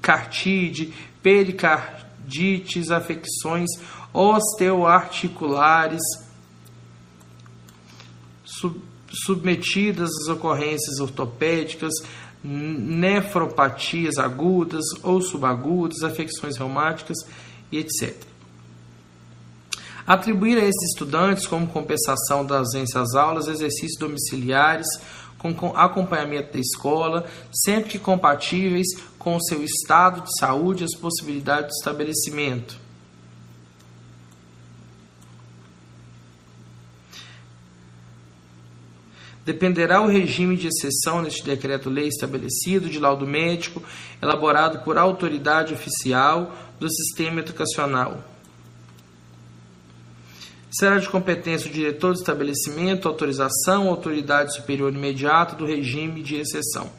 cartide, 0.00 0.92
pericardites, 1.22 2.90
afecções 2.90 3.68
osteoarticulares, 4.12 6.02
submetidas 9.24 10.10
às 10.22 10.28
ocorrências 10.28 10.98
ortopédicas, 10.98 11.92
nefropatias 12.42 14.18
agudas 14.18 14.84
ou 15.02 15.20
subagudas, 15.20 16.02
afecções 16.02 16.56
reumáticas 16.56 17.18
e 17.70 17.78
etc. 17.78 18.14
Atribuir 20.06 20.58
a 20.58 20.64
esses 20.64 20.90
estudantes, 20.90 21.46
como 21.46 21.68
compensação 21.68 22.44
da 22.44 22.58
ausência 22.58 23.00
às 23.00 23.14
aulas, 23.14 23.46
exercícios 23.46 23.98
domiciliares 23.98 24.86
com 25.38 25.76
acompanhamento 25.76 26.52
da 26.52 26.60
escola, 26.60 27.26
sempre 27.52 27.90
que 27.90 27.98
compatíveis 27.98 28.86
com 29.18 29.36
o 29.36 29.42
seu 29.42 29.62
estado 29.64 30.22
de 30.22 30.38
saúde 30.38 30.82
e 30.82 30.86
as 30.86 30.94
possibilidades 30.94 31.70
de 31.70 31.76
estabelecimento. 31.78 32.76
Dependerá 39.44 40.00
o 40.00 40.06
regime 40.06 40.56
de 40.56 40.68
exceção 40.68 41.20
neste 41.20 41.44
decreto-lei 41.44 42.06
estabelecido 42.06 42.88
de 42.88 42.98
laudo 42.98 43.26
médico 43.26 43.82
elaborado 44.20 44.84
por 44.84 44.96
autoridade 44.96 45.74
oficial 45.74 46.54
do 46.78 46.88
sistema 46.88 47.40
educacional. 47.40 48.22
Será 50.70 50.98
de 50.98 51.08
competência 51.08 51.68
o 51.68 51.72
diretor 51.72 52.14
do 52.14 52.20
estabelecimento, 52.20 53.06
autorização, 53.06 53.88
autoridade 53.88 54.54
superior 54.54 54.92
imediata 54.92 55.54
do 55.54 55.66
regime 55.66 56.22
de 56.22 56.36
exceção. 56.36 56.90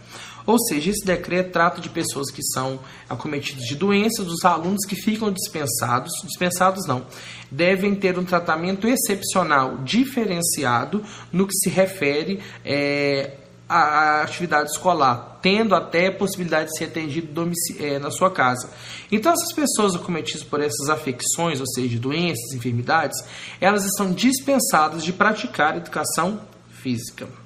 Ou 0.46 0.60
seja, 0.60 0.92
esse 0.92 1.06
decreto 1.06 1.52
trata 1.52 1.80
de 1.80 1.90
pessoas 1.90 2.30
que 2.30 2.44
são 2.44 2.80
acometidas 3.10 3.64
de 3.64 3.76
doenças, 3.76 4.26
dos 4.26 4.44
alunos 4.44 4.86
que 4.86 4.96
ficam 4.96 5.32
dispensados, 5.32 6.12
dispensados 6.26 6.86
não, 6.86 7.06
devem 7.50 7.96
ter 7.96 8.18
um 8.20 8.26
tratamento 8.26 8.88
excepcional, 8.88 9.78
diferenciado 9.84 11.04
no 11.32 11.48
que 11.48 11.54
se 11.54 11.70
refere 11.70 12.42
é, 12.66 13.38
à 13.70 14.22
atividade 14.22 14.70
escolar, 14.72 15.40
tendo 15.42 15.76
até 15.76 16.12
possibilidade 16.12 16.70
de 16.70 16.78
ser 16.78 16.86
atendido 16.86 17.52
é, 17.80 17.98
na 18.00 18.12
sua 18.12 18.30
casa. 18.30 18.70
Então, 19.12 19.32
essas 19.32 19.54
pessoas 19.54 19.96
acometidas 19.96 20.44
por 20.44 20.62
essas 20.62 20.90
afecções, 20.90 21.60
ou 21.60 21.68
seja, 21.68 21.98
doenças, 21.98 22.54
enfermidades, 22.54 23.18
elas 23.62 23.86
estão 23.86 24.12
dispensadas 24.12 25.04
de 25.04 25.14
praticar 25.14 25.78
educação 25.78 26.42
física. 26.70 27.43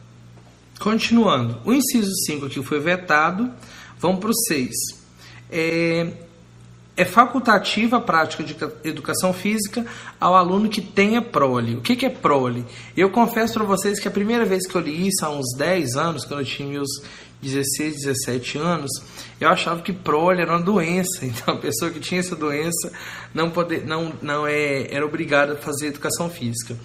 Continuando, 0.80 1.60
o 1.66 1.74
inciso 1.74 2.12
5 2.26 2.46
aqui 2.46 2.64
foi 2.64 2.80
vetado, 2.80 3.52
vamos 4.00 4.20
para 4.20 4.30
o 4.30 4.34
6. 4.34 4.70
É, 5.50 6.08
é 6.96 7.06
facultativa 7.06 7.98
a 7.98 8.02
prática 8.02 8.44
de 8.44 8.56
educação 8.84 9.34
física 9.34 9.86
ao 10.20 10.36
aluno 10.36 10.70
que 10.70 10.82
tenha 10.82 11.22
prole. 11.22 11.76
O 11.76 11.82
que, 11.82 11.96
que 11.96 12.06
é 12.06 12.10
prole? 12.10 12.66
Eu 12.96 13.10
confesso 13.10 13.56
para 13.56 13.64
vocês 13.64 14.00
que 14.00 14.08
a 14.08 14.12
primeira 14.12 14.46
vez 14.46 14.68
que 14.68 14.76
eu 14.76 14.82
li 14.82 15.08
isso, 15.08 15.26
há 15.26 15.30
uns 15.30 15.56
10 15.58 15.96
anos, 15.96 16.26
quando 16.26 16.42
eu 16.42 16.46
tinha 16.46 16.70
meus 16.70 16.90
16, 17.42 18.04
17 18.04 18.58
anos, 18.58 18.92
eu 19.40 19.50
achava 19.50 19.82
que 19.82 19.94
prole 19.94 20.42
era 20.42 20.52
uma 20.52 20.62
doença. 20.62 21.20
Então 21.26 21.56
a 21.56 21.58
pessoa 21.58 21.90
que 21.90 22.00
tinha 22.00 22.20
essa 22.20 22.36
doença 22.36 22.92
não, 23.34 23.50
poder, 23.50 23.86
não, 23.86 24.14
não 24.22 24.48
é, 24.48 24.94
era 24.94 25.06
obrigada 25.06 25.54
a 25.54 25.56
fazer 25.56 25.88
educação 25.88 26.30
física. 26.30 26.76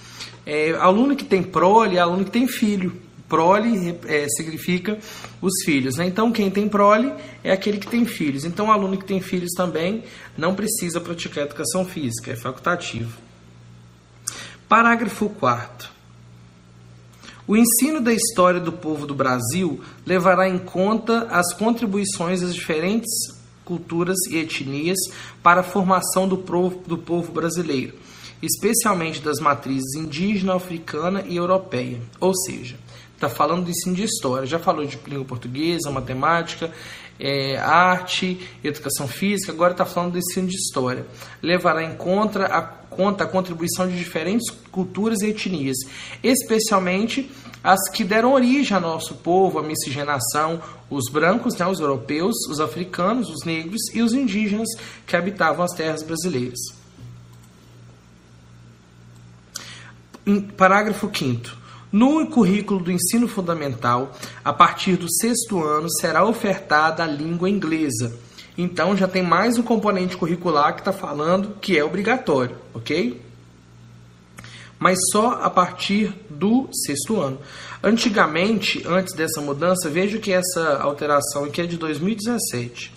É, 0.44 0.72
aluno 0.72 1.14
que 1.14 1.24
tem 1.24 1.42
prole 1.42 1.96
é 1.96 2.00
aluno 2.00 2.24
que 2.24 2.30
tem 2.30 2.46
filho 2.48 2.92
prole 3.32 3.98
é, 4.08 4.28
significa 4.28 4.98
os 5.40 5.64
filhos. 5.64 5.96
Né? 5.96 6.06
Então, 6.06 6.30
quem 6.30 6.50
tem 6.50 6.68
prole 6.68 7.10
é 7.42 7.50
aquele 7.50 7.78
que 7.78 7.86
tem 7.86 8.04
filhos. 8.04 8.44
Então, 8.44 8.66
o 8.66 8.70
aluno 8.70 8.98
que 8.98 9.06
tem 9.06 9.22
filhos 9.22 9.52
também 9.56 10.04
não 10.36 10.54
precisa 10.54 11.00
praticar 11.00 11.44
educação 11.44 11.82
física, 11.86 12.30
é 12.30 12.36
facultativo. 12.36 13.16
Parágrafo 14.68 15.30
4. 15.30 15.88
O 17.48 17.56
ensino 17.56 18.02
da 18.02 18.12
história 18.12 18.60
do 18.60 18.70
povo 18.70 19.06
do 19.06 19.14
Brasil 19.14 19.80
levará 20.04 20.46
em 20.46 20.58
conta 20.58 21.26
as 21.30 21.54
contribuições 21.54 22.42
das 22.42 22.54
diferentes 22.54 23.10
culturas 23.64 24.18
e 24.30 24.36
etnias 24.36 24.98
para 25.42 25.62
a 25.62 25.64
formação 25.64 26.28
do 26.28 26.36
povo, 26.36 26.82
do 26.86 26.98
povo 26.98 27.32
brasileiro, 27.32 27.94
especialmente 28.42 29.22
das 29.22 29.40
matrizes 29.40 29.94
indígena, 29.96 30.54
africana 30.54 31.24
e 31.26 31.36
europeia. 31.36 31.98
Ou 32.20 32.34
seja, 32.34 32.76
está 33.24 33.28
falando 33.28 33.64
do 33.64 33.70
ensino 33.70 33.94
de 33.94 34.02
história. 34.02 34.46
Já 34.46 34.58
falou 34.58 34.84
de 34.84 34.98
língua 35.06 35.24
portuguesa, 35.24 35.90
matemática, 35.90 36.72
é, 37.20 37.56
arte, 37.56 38.40
educação 38.64 39.06
física, 39.06 39.52
agora 39.52 39.72
está 39.72 39.84
falando 39.84 40.12
do 40.12 40.18
ensino 40.18 40.48
de 40.48 40.56
história. 40.56 41.06
Levará 41.40 41.84
em 41.84 41.94
conta 41.94 42.46
a, 42.46 42.62
conta 42.62 43.24
a 43.24 43.26
contribuição 43.26 43.88
de 43.88 43.96
diferentes 43.96 44.50
culturas 44.72 45.20
e 45.20 45.28
etnias, 45.28 45.76
especialmente 46.22 47.30
as 47.62 47.88
que 47.90 48.02
deram 48.02 48.32
origem 48.32 48.74
ao 48.74 48.80
nosso 48.80 49.14
povo, 49.14 49.60
a 49.60 49.62
miscigenação, 49.62 50.60
os 50.90 51.08
brancos, 51.08 51.54
né, 51.56 51.66
os 51.66 51.78
europeus, 51.78 52.34
os 52.50 52.58
africanos, 52.58 53.30
os 53.30 53.44
negros 53.44 53.80
e 53.94 54.02
os 54.02 54.12
indígenas 54.12 54.68
que 55.06 55.14
habitavam 55.14 55.64
as 55.64 55.70
terras 55.70 56.02
brasileiras. 56.02 56.58
Parágrafo 60.56 61.08
5 61.12 61.61
no 61.92 62.26
currículo 62.26 62.82
do 62.82 62.90
ensino 62.90 63.28
fundamental, 63.28 64.12
a 64.42 64.52
partir 64.52 64.96
do 64.96 65.12
sexto 65.12 65.62
ano, 65.62 65.90
será 66.00 66.24
ofertada 66.24 67.04
a 67.04 67.06
língua 67.06 67.50
inglesa. 67.50 68.18
Então 68.56 68.96
já 68.96 69.06
tem 69.06 69.22
mais 69.22 69.58
um 69.58 69.62
componente 69.62 70.16
curricular 70.16 70.74
que 70.74 70.80
está 70.80 70.92
falando 70.92 71.56
que 71.60 71.78
é 71.78 71.84
obrigatório, 71.84 72.56
ok? 72.74 73.20
Mas 74.78 74.98
só 75.12 75.40
a 75.42 75.48
partir 75.48 76.12
do 76.28 76.68
sexto 76.72 77.20
ano. 77.20 77.38
Antigamente, 77.82 78.82
antes 78.86 79.14
dessa 79.14 79.40
mudança, 79.40 79.88
vejo 79.88 80.18
que 80.18 80.32
essa 80.32 80.78
alteração 80.78 81.44
aqui 81.44 81.60
é 81.60 81.66
de 81.66 81.76
2017. 81.76 82.92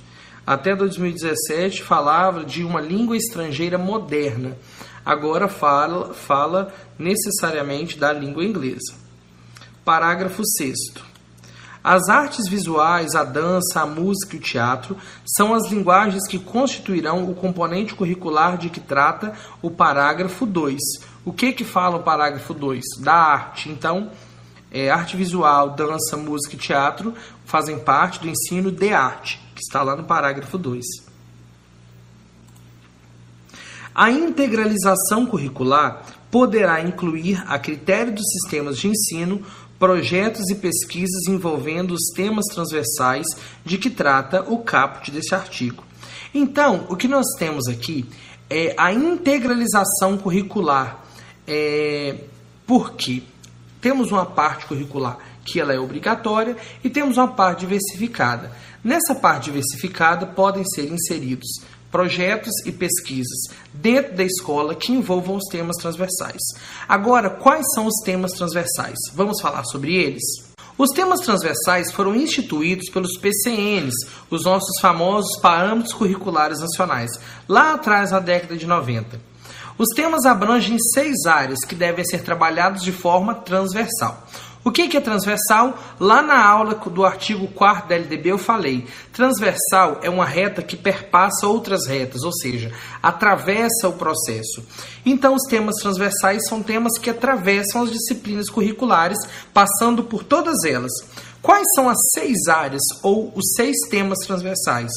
Até 0.48 0.76
2017 0.76 1.84
falava 1.84 2.44
de 2.44 2.64
uma 2.64 2.82
língua 2.82 3.18
estrangeira 3.18 3.78
moderna 3.78 4.58
agora 5.06 5.48
fala, 5.48 6.14
fala 6.14 6.74
necessariamente 6.98 7.98
da 7.98 8.12
língua 8.12 8.44
inglesa. 8.44 8.94
Parágrafo 9.84 10.42
6. 10.58 10.76
As 11.84 12.10
artes 12.10 12.50
visuais, 12.50 13.14
a 13.14 13.24
dança, 13.24 13.82
a 13.82 13.86
música 13.86 14.36
e 14.36 14.40
o 14.40 14.42
teatro 14.42 14.98
são 15.24 15.54
as 15.54 15.70
linguagens 15.70 16.28
que 16.28 16.40
constituirão 16.40 17.30
o 17.30 17.36
componente 17.36 17.94
curricular 17.94 18.58
de 18.58 18.72
que 18.72 18.80
trata 18.80 19.34
o 19.62 19.70
parágrafo 19.70 20.48
2. 20.48 20.80
O 21.24 21.32
que 21.32 21.54
que 21.54 21.64
fala 21.64 21.98
o 21.98 22.04
parágrafo 22.04 22.56
2? 22.56 22.84
Da 23.02 23.14
arte. 23.14 23.70
Então, 23.70 24.10
é, 24.72 24.90
arte 24.90 25.16
visual, 25.16 25.76
dança, 25.76 26.18
música 26.18 26.56
e 26.56 26.60
teatro 26.60 27.14
fazem 27.46 27.78
parte 27.78 28.20
do 28.20 28.28
ensino 28.28 28.72
de 28.72 28.92
arte, 28.92 29.40
que 29.54 29.62
está 29.62 29.84
lá 29.84 29.96
no 29.96 30.06
parágrafo 30.06 30.58
2. 30.58 31.05
A 33.96 34.12
integralização 34.12 35.26
curricular 35.26 36.04
poderá 36.30 36.82
incluir, 36.82 37.42
a 37.48 37.58
critério 37.58 38.14
dos 38.14 38.26
sistemas 38.30 38.78
de 38.78 38.90
ensino, 38.90 39.42
projetos 39.80 40.50
e 40.50 40.56
pesquisas 40.56 41.28
envolvendo 41.30 41.94
os 41.94 42.12
temas 42.14 42.44
transversais 42.54 43.26
de 43.64 43.78
que 43.78 43.90
trata 43.90 44.44
o 44.52 44.58
caput 44.58 45.10
desse 45.12 45.34
artigo. 45.34 45.82
Então, 46.34 46.86
o 46.90 46.98
que 46.98 47.08
nós 47.08 47.26
temos 47.40 47.70
aqui 47.70 48.06
é 48.50 48.76
a 48.78 48.92
integralização 48.92 50.18
curricular. 50.18 51.02
É, 51.48 52.18
porque 52.68 53.24
temos 53.80 54.12
uma 54.12 54.26
parte 54.26 54.66
curricular 54.66 55.18
que 55.46 55.60
ela 55.60 55.74
é 55.74 55.80
obrigatória 55.80 56.58
e 56.84 56.90
temos 56.90 57.18
uma 57.18 57.28
parte 57.28 57.62
diversificada. 57.62 58.52
Nessa 58.84 59.16
parte 59.16 59.46
diversificada 59.46 60.26
podem 60.26 60.66
ser 60.66 60.92
inseridos 60.92 61.48
projetos 61.96 62.52
e 62.66 62.74
pesquisas 62.74 63.48
dentro 63.74 64.18
da 64.18 64.24
escola 64.26 64.76
que 64.76 64.92
envolvam 64.92 65.38
os 65.38 65.46
temas 65.50 65.78
transversais. 65.78 66.42
Agora, 66.90 67.30
quais 67.30 67.66
são 67.74 67.86
os 67.86 68.04
temas 68.04 68.32
transversais? 68.32 68.98
Vamos 69.14 69.40
falar 69.40 69.64
sobre 69.64 69.96
eles? 69.96 70.22
Os 70.78 70.90
temas 70.90 71.22
transversais 71.22 71.94
foram 71.94 72.14
instituídos 72.14 72.90
pelos 72.90 73.18
PCNs, 73.18 73.94
os 74.30 74.44
nossos 74.44 74.78
famosos 74.82 75.40
Parâmetros 75.40 75.94
Curriculares 75.94 76.60
Nacionais, 76.60 77.12
lá 77.48 77.76
atrás 77.76 78.12
na 78.12 78.20
década 78.20 78.58
de 78.58 78.68
90. 78.68 79.18
Os 79.78 79.88
temas 79.96 80.26
abrangem 80.26 80.78
seis 80.94 81.26
áreas 81.26 81.60
que 81.66 81.76
devem 81.76 82.04
ser 82.04 82.24
trabalhados 82.24 82.84
de 82.84 82.92
forma 82.92 83.34
transversal. 83.34 84.28
O 84.68 84.72
que 84.72 84.98
é 84.98 85.00
transversal? 85.00 85.78
Lá 86.00 86.24
na 86.24 86.44
aula 86.44 86.74
do 86.74 87.06
artigo 87.06 87.48
4 87.50 87.88
da 87.88 87.94
LDB 87.94 88.32
eu 88.32 88.40
falei. 88.40 88.88
Transversal 89.14 90.00
é 90.02 90.10
uma 90.10 90.26
reta 90.26 90.64
que 90.64 90.76
perpassa 90.76 91.46
outras 91.46 91.86
retas, 91.86 92.24
ou 92.24 92.34
seja, 92.34 92.74
atravessa 93.02 93.88
o 93.88 93.94
processo. 93.94 94.66
Então, 95.06 95.36
os 95.36 95.44
temas 95.48 95.76
transversais 95.76 96.42
são 96.50 96.64
temas 96.64 96.98
que 96.98 97.12
atravessam 97.12 97.84
as 97.84 97.92
disciplinas 97.92 98.50
curriculares, 98.50 99.20
passando 99.54 100.04
por 100.04 100.24
todas 100.24 100.64
elas. 100.64 100.92
Quais 101.44 101.68
são 101.76 101.88
as 101.88 102.00
seis 102.16 102.48
áreas 102.48 102.82
ou 103.04 103.32
os 103.36 103.54
seis 103.56 103.76
temas 103.88 104.18
transversais? 104.26 104.92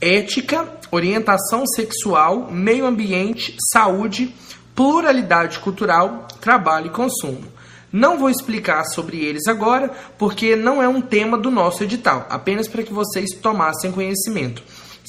Ética, 0.00 0.66
orientação 0.90 1.66
sexual, 1.66 2.50
meio 2.50 2.86
ambiente, 2.86 3.54
saúde, 3.70 4.34
pluralidade 4.74 5.58
cultural, 5.58 6.26
trabalho 6.40 6.86
e 6.86 6.90
consumo. 6.90 7.59
Não 7.92 8.18
vou 8.18 8.30
explicar 8.30 8.84
sobre 8.84 9.18
eles 9.18 9.46
agora, 9.48 9.90
porque 10.16 10.54
não 10.54 10.82
é 10.82 10.88
um 10.88 11.00
tema 11.00 11.36
do 11.36 11.50
nosso 11.50 11.82
edital, 11.82 12.26
apenas 12.30 12.68
para 12.68 12.82
que 12.82 12.92
vocês 12.92 13.30
tomassem 13.42 13.90
conhecimento. 13.90 14.62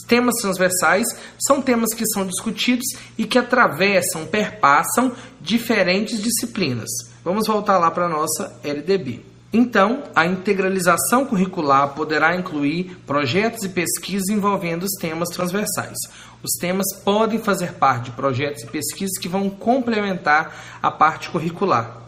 Temas 0.07 0.35
transversais 0.41 1.05
são 1.39 1.61
temas 1.61 1.93
que 1.93 2.05
são 2.07 2.25
discutidos 2.25 2.85
e 3.17 3.25
que 3.25 3.37
atravessam, 3.37 4.25
perpassam 4.25 5.13
diferentes 5.39 6.21
disciplinas. 6.21 6.89
Vamos 7.23 7.47
voltar 7.47 7.77
lá 7.77 7.91
para 7.91 8.07
a 8.07 8.09
nossa 8.09 8.59
LDB. 8.63 9.31
Então, 9.53 10.03
a 10.15 10.25
integralização 10.25 11.25
curricular 11.25 11.89
poderá 11.89 12.35
incluir 12.35 12.97
projetos 13.05 13.63
e 13.63 13.69
pesquisas 13.69 14.29
envolvendo 14.29 14.83
os 14.83 14.93
temas 14.99 15.29
transversais. 15.29 15.97
Os 16.41 16.51
temas 16.59 16.87
podem 17.03 17.37
fazer 17.37 17.73
parte 17.73 18.05
de 18.05 18.11
projetos 18.11 18.63
e 18.63 18.67
pesquisas 18.67 19.17
que 19.19 19.27
vão 19.27 19.49
complementar 19.49 20.79
a 20.81 20.89
parte 20.89 21.29
curricular. 21.29 22.01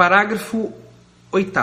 Parágrafo 0.00 0.72
8. 1.30 1.60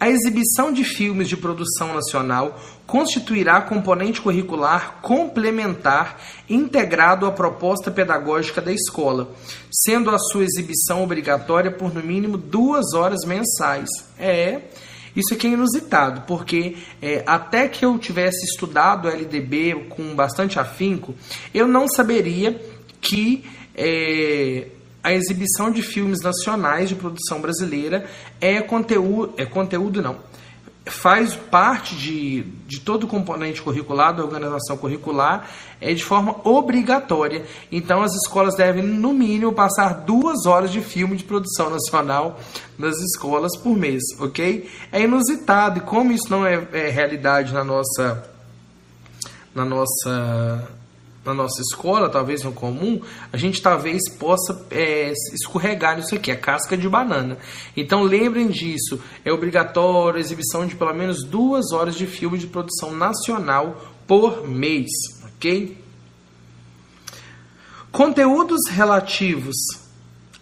A 0.00 0.10
exibição 0.10 0.72
de 0.72 0.82
filmes 0.82 1.28
de 1.28 1.36
produção 1.36 1.94
nacional 1.94 2.60
constituirá 2.88 3.60
componente 3.60 4.20
curricular 4.20 4.98
complementar 5.00 6.20
integrado 6.50 7.24
à 7.24 7.30
proposta 7.30 7.88
pedagógica 7.88 8.60
da 8.60 8.72
escola, 8.72 9.30
sendo 9.70 10.10
a 10.10 10.18
sua 10.18 10.42
exibição 10.42 11.04
obrigatória 11.04 11.70
por 11.70 11.94
no 11.94 12.02
mínimo 12.02 12.36
duas 12.36 12.94
horas 12.94 13.24
mensais. 13.24 13.88
É. 14.18 14.62
Isso 15.14 15.32
aqui 15.32 15.46
é 15.46 15.50
inusitado, 15.50 16.22
porque 16.22 16.78
é, 17.00 17.22
até 17.24 17.68
que 17.68 17.84
eu 17.84 17.96
tivesse 17.96 18.44
estudado 18.44 19.08
LDB 19.08 19.86
com 19.88 20.16
bastante 20.16 20.58
afinco, 20.58 21.14
eu 21.54 21.68
não 21.68 21.86
saberia 21.86 22.60
que 23.00 23.44
é, 23.76 24.66
a 25.02 25.12
exibição 25.12 25.70
de 25.70 25.82
filmes 25.82 26.20
nacionais 26.22 26.88
de 26.88 26.94
produção 26.94 27.40
brasileira 27.40 28.06
é 28.40 28.60
conteúdo, 28.60 29.34
é 29.36 29.44
conteúdo 29.44 30.00
não, 30.00 30.16
faz 30.86 31.34
parte 31.34 31.94
de, 31.94 32.42
de 32.66 32.80
todo 32.80 33.04
o 33.04 33.08
componente 33.08 33.62
curricular, 33.62 34.14
da 34.14 34.24
organização 34.24 34.76
curricular, 34.76 35.48
é 35.80 35.92
de 35.94 36.04
forma 36.04 36.36
obrigatória. 36.44 37.44
Então 37.70 38.02
as 38.02 38.12
escolas 38.14 38.54
devem, 38.54 38.82
no 38.82 39.12
mínimo, 39.12 39.52
passar 39.52 40.04
duas 40.04 40.46
horas 40.46 40.70
de 40.70 40.80
filme 40.80 41.16
de 41.16 41.24
produção 41.24 41.70
nacional 41.70 42.38
nas 42.78 42.96
escolas 42.98 43.56
por 43.56 43.76
mês, 43.76 44.02
ok? 44.18 44.68
É 44.90 45.02
inusitado, 45.02 45.78
e 45.78 45.82
como 45.82 46.12
isso 46.12 46.30
não 46.30 46.44
é, 46.46 46.66
é 46.72 46.88
realidade 46.88 47.52
na 47.52 47.64
nossa 47.64 48.30
na 49.54 49.66
nossa 49.66 50.66
na 51.24 51.32
nossa 51.32 51.60
escola, 51.60 52.08
talvez 52.08 52.42
no 52.42 52.52
comum, 52.52 53.00
a 53.32 53.36
gente 53.36 53.62
talvez 53.62 54.00
possa 54.18 54.66
é, 54.70 55.12
escorregar 55.32 55.96
nisso 55.96 56.14
aqui, 56.14 56.30
a 56.30 56.36
casca 56.36 56.76
de 56.76 56.88
banana. 56.88 57.38
Então 57.76 58.02
lembrem 58.02 58.48
disso, 58.48 59.00
é 59.24 59.32
obrigatório 59.32 60.18
a 60.18 60.20
exibição 60.20 60.66
de 60.66 60.74
pelo 60.74 60.92
menos 60.92 61.24
duas 61.24 61.72
horas 61.72 61.94
de 61.94 62.06
filme 62.06 62.38
de 62.38 62.48
produção 62.48 62.92
nacional 62.92 63.80
por 64.06 64.48
mês, 64.48 64.90
ok? 65.24 65.78
Conteúdos 67.92 68.60
relativos 68.70 69.54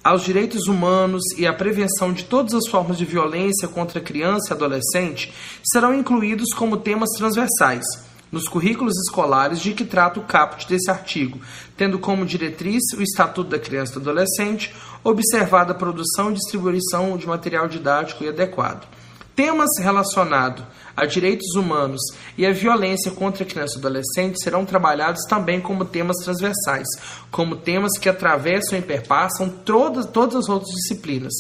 aos 0.02 0.22
direitos 0.22 0.66
humanos 0.66 1.22
e 1.36 1.46
à 1.46 1.52
prevenção 1.52 2.10
de 2.10 2.24
todas 2.24 2.54
as 2.54 2.66
formas 2.66 2.96
de 2.96 3.04
violência 3.04 3.68
contra 3.68 4.00
criança 4.00 4.50
e 4.50 4.56
adolescente 4.56 5.30
serão 5.62 5.92
incluídos 5.92 6.54
como 6.54 6.78
temas 6.78 7.10
transversais 7.18 8.09
nos 8.30 8.48
currículos 8.48 8.96
escolares 8.98 9.60
de 9.60 9.72
que 9.74 9.84
trata 9.84 10.20
o 10.20 10.24
caput 10.24 10.68
desse 10.68 10.90
artigo, 10.90 11.40
tendo 11.76 11.98
como 11.98 12.24
diretriz 12.24 12.82
o 12.96 13.02
Estatuto 13.02 13.50
da 13.50 13.58
Criança 13.58 13.92
e 13.92 13.94
do 13.94 14.10
Adolescente, 14.10 14.74
observada 15.02 15.72
a 15.72 15.74
produção 15.74 16.30
e 16.30 16.34
distribuição 16.34 17.16
de 17.16 17.26
material 17.26 17.68
didático 17.68 18.22
e 18.24 18.28
adequado. 18.28 18.86
Temas 19.40 19.70
relacionados 19.78 20.66
a 20.94 21.06
direitos 21.06 21.54
humanos 21.54 22.00
e 22.36 22.44
a 22.44 22.52
violência 22.52 23.10
contra 23.12 23.42
crianças 23.42 23.76
e 23.76 23.78
adolescentes 23.78 24.42
serão 24.42 24.66
trabalhados 24.66 25.22
também 25.26 25.58
como 25.58 25.86
temas 25.86 26.16
transversais, 26.22 26.86
como 27.30 27.56
temas 27.56 27.96
que 27.98 28.08
atravessam 28.08 28.78
e 28.78 28.82
perpassam 28.82 29.48
todas, 29.48 30.04
todas 30.04 30.36
as 30.36 30.48
outras 30.50 30.70
disciplinas. 30.74 31.32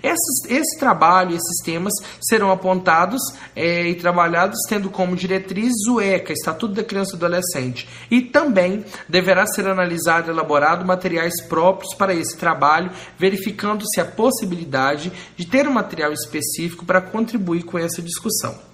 Esses, 0.00 0.44
esse 0.48 0.78
trabalho, 0.78 1.34
esses 1.34 1.60
temas 1.64 1.92
serão 2.20 2.52
apontados 2.52 3.20
é, 3.56 3.88
e 3.88 3.96
trabalhados 3.96 4.58
tendo 4.68 4.88
como 4.88 5.16
diretriz 5.16 5.72
o 5.90 6.00
ECA, 6.00 6.32
Estatuto 6.32 6.74
da 6.74 6.84
Criança 6.84 7.14
e 7.14 7.16
Adolescente, 7.16 7.88
e 8.08 8.20
também 8.20 8.84
deverá 9.08 9.46
ser 9.46 9.66
analisado 9.66 10.28
e 10.28 10.30
elaborado 10.30 10.86
materiais 10.86 11.42
próprios 11.48 11.92
para 11.94 12.14
esse 12.14 12.36
trabalho, 12.36 12.92
verificando-se 13.18 14.00
a 14.00 14.04
possibilidade 14.04 15.10
de 15.36 15.44
ter 15.44 15.66
um 15.66 15.72
material 15.72 16.12
específico 16.12 16.84
para 16.84 17.00
contribuir 17.00 17.47
com 17.62 17.78
essa 17.78 18.02
discussão. 18.02 18.68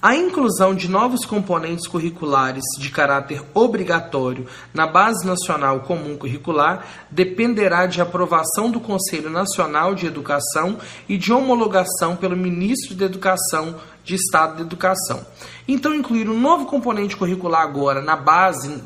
A 0.00 0.14
inclusão 0.14 0.76
de 0.76 0.88
novos 0.88 1.24
componentes 1.24 1.88
curriculares 1.88 2.62
de 2.78 2.88
caráter 2.88 3.42
obrigatório 3.52 4.46
na 4.72 4.86
Base 4.86 5.26
Nacional 5.26 5.80
Comum 5.80 6.16
Curricular 6.16 6.86
dependerá 7.10 7.84
de 7.84 8.00
aprovação 8.00 8.70
do 8.70 8.78
Conselho 8.78 9.28
Nacional 9.28 9.96
de 9.96 10.06
Educação 10.06 10.78
e 11.08 11.18
de 11.18 11.32
homologação 11.32 12.14
pelo 12.14 12.36
Ministro 12.36 12.94
da 12.94 13.06
Educação 13.06 13.74
de 14.08 14.14
Estado 14.14 14.56
de 14.56 14.62
Educação. 14.62 15.20
Então, 15.68 15.94
incluir 15.94 16.30
um 16.30 16.40
novo 16.40 16.64
componente 16.64 17.14
curricular 17.14 17.60
agora 17.60 18.00
na 18.00 18.16
Base 18.16 18.82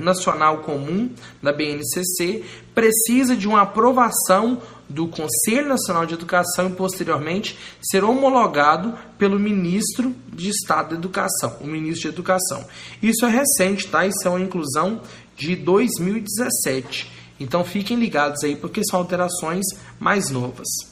Nacional 0.00 0.58
Comum 0.58 1.10
da 1.42 1.52
BNCC 1.52 2.42
precisa 2.74 3.36
de 3.36 3.46
uma 3.46 3.60
aprovação 3.60 4.62
do 4.88 5.06
Conselho 5.08 5.68
Nacional 5.68 6.06
de 6.06 6.14
Educação 6.14 6.70
e 6.70 6.72
posteriormente 6.72 7.58
ser 7.82 8.02
homologado 8.02 8.94
pelo 9.18 9.38
ministro 9.38 10.14
de 10.32 10.48
Estado 10.48 10.90
de 10.90 10.94
Educação, 10.94 11.58
o 11.60 11.66
ministro 11.66 12.08
de 12.08 12.14
Educação. 12.14 12.64
Isso 13.02 13.26
é 13.26 13.28
recente, 13.28 13.88
tá? 13.88 14.06
Isso 14.06 14.26
é 14.26 14.30
uma 14.30 14.40
inclusão 14.40 15.02
de 15.36 15.54
2017. 15.54 17.12
Então 17.38 17.62
fiquem 17.62 17.98
ligados 17.98 18.42
aí 18.42 18.56
porque 18.56 18.80
são 18.84 19.00
alterações 19.00 19.66
mais 20.00 20.30
novas. 20.30 20.91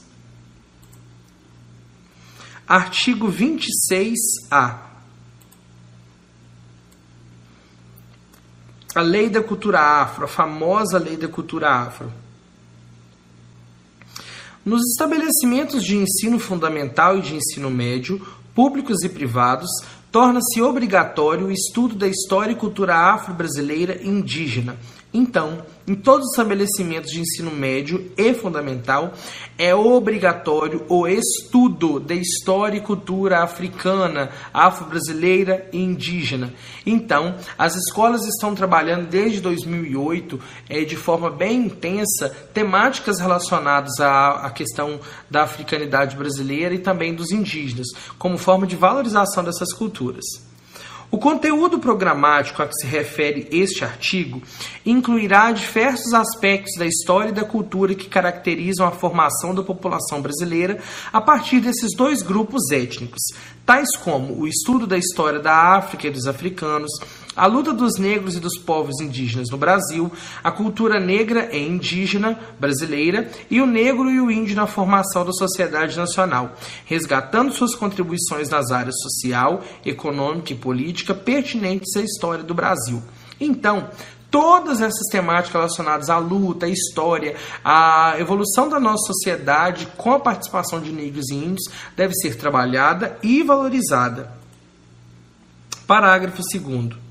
Artigo 2.71 3.27
26A. 3.27 4.79
A 8.95 9.01
Lei 9.01 9.29
da 9.29 9.43
Cultura 9.43 9.81
Afro, 9.81 10.27
a 10.27 10.29
famosa 10.29 10.97
Lei 10.97 11.17
da 11.17 11.27
Cultura 11.27 11.69
Afro 11.69 12.13
nos 14.65 14.83
estabelecimentos 14.91 15.83
de 15.83 15.97
ensino 15.97 16.39
fundamental 16.39 17.19
e 17.19 17.23
de 17.23 17.35
ensino 17.35 17.71
médio, 17.71 18.25
públicos 18.55 19.03
e 19.03 19.09
privados, 19.09 19.69
torna-se 20.13 20.63
obrigatório 20.63 21.47
o 21.47 21.53
estudo 21.53 21.97
da 21.97 22.07
história 22.07 22.53
e 22.53 22.57
cultura 22.57 22.95
afro-brasileira 22.95 24.01
indígena, 24.01 24.77
então, 25.13 25.65
em 25.89 25.95
todos 25.97 26.27
os 26.27 26.31
estabelecimentos 26.31 27.11
de 27.11 27.21
ensino 27.21 27.51
médio 27.51 28.13
e 28.17 28.33
fundamental, 28.33 29.13
é 29.59 29.75
obrigatório 29.75 30.85
o 30.89 31.07
estudo 31.09 31.99
da 31.99 32.15
história 32.15 32.79
e 32.79 32.81
cultura 32.81 33.43
africana, 33.43 34.31
afro-brasileira 34.55 35.69
e 35.73 35.79
indígena. 35.79 36.55
Então, 36.87 37.35
as 37.59 37.75
escolas 37.75 38.25
estão 38.25 38.55
trabalhando 38.55 39.09
desde 39.09 39.41
2008 39.41 40.41
é, 40.69 40.85
de 40.85 40.95
forma 40.95 41.29
bem 41.29 41.67
intensa 41.67 42.29
temáticas 42.55 43.19
relacionadas 43.19 43.99
à, 43.99 44.47
à 44.47 44.51
questão 44.51 45.01
da 45.29 45.43
africanidade 45.43 46.17
brasileira 46.17 46.73
e 46.73 46.79
também 46.79 47.15
dos 47.15 47.33
indígenas, 47.33 47.89
como 48.17 48.39
forma 48.39 48.65
de 48.65 48.77
valorização 48.77 49.43
dessas 49.43 49.73
culturas. 49.73 50.50
O 51.13 51.19
conteúdo 51.19 51.81
programático 51.81 52.63
a 52.63 52.69
que 52.69 52.75
se 52.75 52.87
refere 52.87 53.49
este 53.51 53.85
artigo 53.85 54.41
incluirá 54.87 55.51
diversos 55.51 56.15
aspectos 56.15 56.75
da 56.79 56.87
história 56.87 57.31
e 57.31 57.35
da 57.35 57.45
cultura 57.45 57.97
que 57.97 58.09
caracterizam 58.09 58.87
a 58.87 58.93
formação 58.93 59.53
da 59.53 59.63
população 59.63 60.23
brasileira 60.23 60.79
a 61.13 61.21
partir 61.21 61.59
desses 61.59 61.97
dois 61.97 62.23
grupos 62.23 62.71
étnicos, 62.71 63.23
tais 63.67 63.97
como 63.97 64.39
o 64.39 64.47
estudo 64.47 64.87
da 64.87 64.97
história 64.97 65.41
da 65.41 65.77
África 65.77 66.07
e 66.07 66.11
dos 66.11 66.29
africanos, 66.29 66.93
a 67.37 67.47
luta 67.47 67.73
dos 67.73 67.97
negros 67.97 68.37
e 68.37 68.41
dos 68.41 68.59
povos 68.59 69.01
indígenas 69.01 69.49
no 69.51 69.57
Brasil, 69.57 70.11
a 70.43 70.51
cultura 70.51 70.99
negra 70.99 71.49
e 71.55 71.67
indígena 71.67 72.39
brasileira 72.59 73.31
e 73.51 73.61
o 73.61 73.67
negro 73.67 74.11
e 74.11 74.21
o 74.21 74.31
índio 74.31 74.57
na 74.57 74.67
formação 74.67 75.25
da 75.25 75.33
sociedade 75.33 75.97
nacional, 75.97 76.57
resgatando 76.85 77.53
suas 77.53 77.75
contribuições 77.75 78.49
nas 78.49 78.71
áreas 78.73 78.97
social, 79.01 79.63
econômica 79.87 80.53
e 80.53 80.57
política 80.57 81.15
pertinentes 81.15 81.97
à 81.97 82.03
história 82.03 82.43
do 82.43 82.53
Brasil. 82.53 83.01
Então, 83.41 83.89
todas 84.29 84.81
essas 84.81 85.07
temáticas 85.11 85.53
relacionadas 85.53 86.11
à 86.11 86.19
luta, 86.19 86.67
à 86.67 86.69
história, 86.69 87.37
à 87.65 88.15
evolução 88.19 88.69
da 88.69 88.81
nossa 88.81 89.07
sociedade 89.07 89.87
com 89.97 90.13
a 90.13 90.21
participação 90.21 90.81
de 90.81 90.93
negros 90.93 91.31
e 91.31 91.35
índios 91.35 91.71
deve 91.97 92.15
ser 92.15 92.37
trabalhada 92.37 93.17
e 93.23 93.43
valorizada. 93.43 94.33
Parágrafo 95.87 96.43
2 96.43 97.10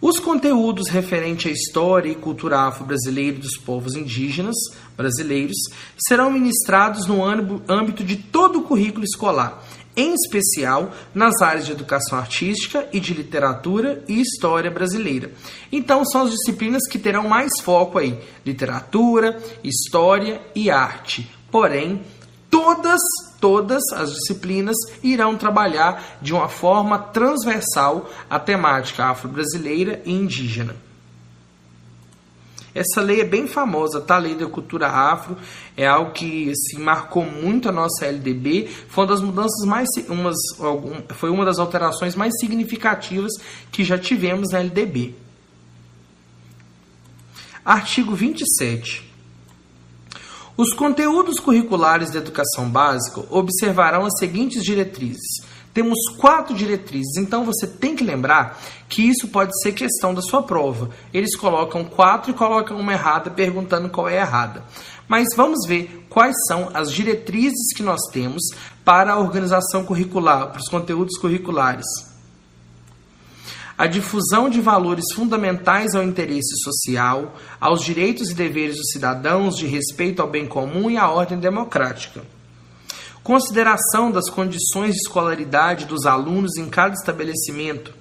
Os 0.00 0.18
conteúdos 0.18 0.88
referentes 0.90 1.50
à 1.50 1.54
história 1.54 2.10
e 2.10 2.14
cultura 2.14 2.60
afro-brasileira 2.60 3.38
dos 3.38 3.56
povos 3.56 3.94
indígenas 3.94 4.54
brasileiros 4.94 5.56
serão 5.96 6.30
ministrados 6.30 7.06
no 7.06 7.24
âmbito 7.24 8.04
de 8.04 8.16
todo 8.16 8.58
o 8.58 8.62
currículo 8.62 9.04
escolar, 9.04 9.64
em 9.96 10.12
especial 10.12 10.92
nas 11.14 11.40
áreas 11.40 11.64
de 11.64 11.72
educação 11.72 12.18
artística 12.18 12.86
e 12.92 13.00
de 13.00 13.14
literatura 13.14 14.04
e 14.06 14.20
história 14.20 14.70
brasileira. 14.70 15.32
Então 15.72 16.04
são 16.04 16.24
as 16.24 16.30
disciplinas 16.30 16.86
que 16.86 16.98
terão 16.98 17.26
mais 17.26 17.52
foco 17.62 17.98
aí: 17.98 18.18
literatura, 18.44 19.42
história 19.64 20.42
e 20.54 20.70
arte. 20.70 21.26
Porém, 21.50 22.02
todas 22.50 23.00
todas 23.40 23.82
as 23.92 24.12
disciplinas 24.12 24.76
irão 25.02 25.36
trabalhar 25.36 26.18
de 26.20 26.32
uma 26.32 26.48
forma 26.48 26.98
transversal 26.98 28.10
a 28.28 28.38
temática 28.38 29.04
afro-brasileira 29.04 30.02
e 30.04 30.12
indígena. 30.12 30.74
Essa 32.74 33.00
lei 33.00 33.22
é 33.22 33.24
bem 33.24 33.46
famosa, 33.46 34.02
tá? 34.02 34.16
A 34.16 34.18
lei 34.18 34.34
da 34.34 34.46
cultura 34.46 34.86
afro 34.88 35.34
é 35.74 35.86
algo 35.86 36.12
que 36.12 36.50
assim, 36.50 36.78
marcou 36.78 37.24
muito 37.24 37.70
a 37.70 37.72
nossa 37.72 38.04
LDB. 38.04 38.68
Foi 38.88 39.04
uma 39.04 39.12
das 39.12 39.22
mudanças 39.22 39.66
mais, 39.66 39.88
umas, 40.10 40.36
foi 41.14 41.30
uma 41.30 41.44
das 41.44 41.58
alterações 41.58 42.14
mais 42.14 42.38
significativas 42.38 43.32
que 43.72 43.82
já 43.82 43.96
tivemos 43.96 44.50
na 44.52 44.58
LDB. 44.58 45.14
Artigo 47.64 48.14
27. 48.14 49.10
Os 50.56 50.72
conteúdos 50.72 51.38
curriculares 51.38 52.10
da 52.10 52.18
educação 52.18 52.68
básica 52.68 53.22
observarão 53.30 54.06
as 54.06 54.18
seguintes 54.18 54.62
diretrizes 54.62 55.44
temos 55.76 56.08
quatro 56.16 56.54
diretrizes, 56.54 57.18
então 57.18 57.44
você 57.44 57.66
tem 57.66 57.94
que 57.94 58.02
lembrar 58.02 58.58
que 58.88 59.02
isso 59.02 59.28
pode 59.28 59.52
ser 59.60 59.72
questão 59.72 60.14
da 60.14 60.22
sua 60.22 60.42
prova. 60.42 60.88
Eles 61.12 61.36
colocam 61.36 61.84
quatro 61.84 62.30
e 62.30 62.34
colocam 62.34 62.78
uma 62.78 62.94
errada, 62.94 63.30
perguntando 63.30 63.90
qual 63.90 64.08
é 64.08 64.18
a 64.18 64.22
errada. 64.22 64.64
Mas 65.06 65.28
vamos 65.36 65.66
ver 65.68 66.06
quais 66.08 66.34
são 66.48 66.70
as 66.72 66.90
diretrizes 66.90 67.74
que 67.76 67.82
nós 67.82 68.00
temos 68.10 68.42
para 68.86 69.12
a 69.12 69.18
organização 69.18 69.84
curricular, 69.84 70.48
para 70.48 70.62
os 70.62 70.68
conteúdos 70.70 71.18
curriculares. 71.18 71.84
A 73.78 73.86
difusão 73.86 74.48
de 74.48 74.60
valores 74.60 75.04
fundamentais 75.14 75.94
ao 75.94 76.02
interesse 76.02 76.56
social, 76.64 77.34
aos 77.60 77.82
direitos 77.82 78.30
e 78.30 78.34
deveres 78.34 78.76
dos 78.76 78.90
cidadãos, 78.90 79.56
de 79.56 79.66
respeito 79.66 80.22
ao 80.22 80.30
bem 80.30 80.46
comum 80.46 80.90
e 80.90 80.96
à 80.96 81.10
ordem 81.10 81.38
democrática. 81.38 82.22
Consideração 83.22 84.10
das 84.10 84.30
condições 84.30 84.94
de 84.94 85.00
escolaridade 85.00 85.84
dos 85.84 86.06
alunos 86.06 86.56
em 86.56 86.70
cada 86.70 86.94
estabelecimento, 86.94 87.92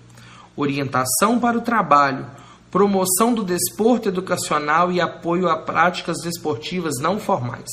orientação 0.56 1.40
para 1.40 1.58
o 1.58 1.62
trabalho, 1.62 2.26
promoção 2.72 3.34
do 3.34 3.44
desporto 3.44 4.10
educacional 4.10 4.92
e 4.92 5.00
apoio 5.00 5.48
a 5.48 5.58
práticas 5.58 6.18
desportivas 6.22 6.96
não 7.02 7.20
formais. 7.20 7.70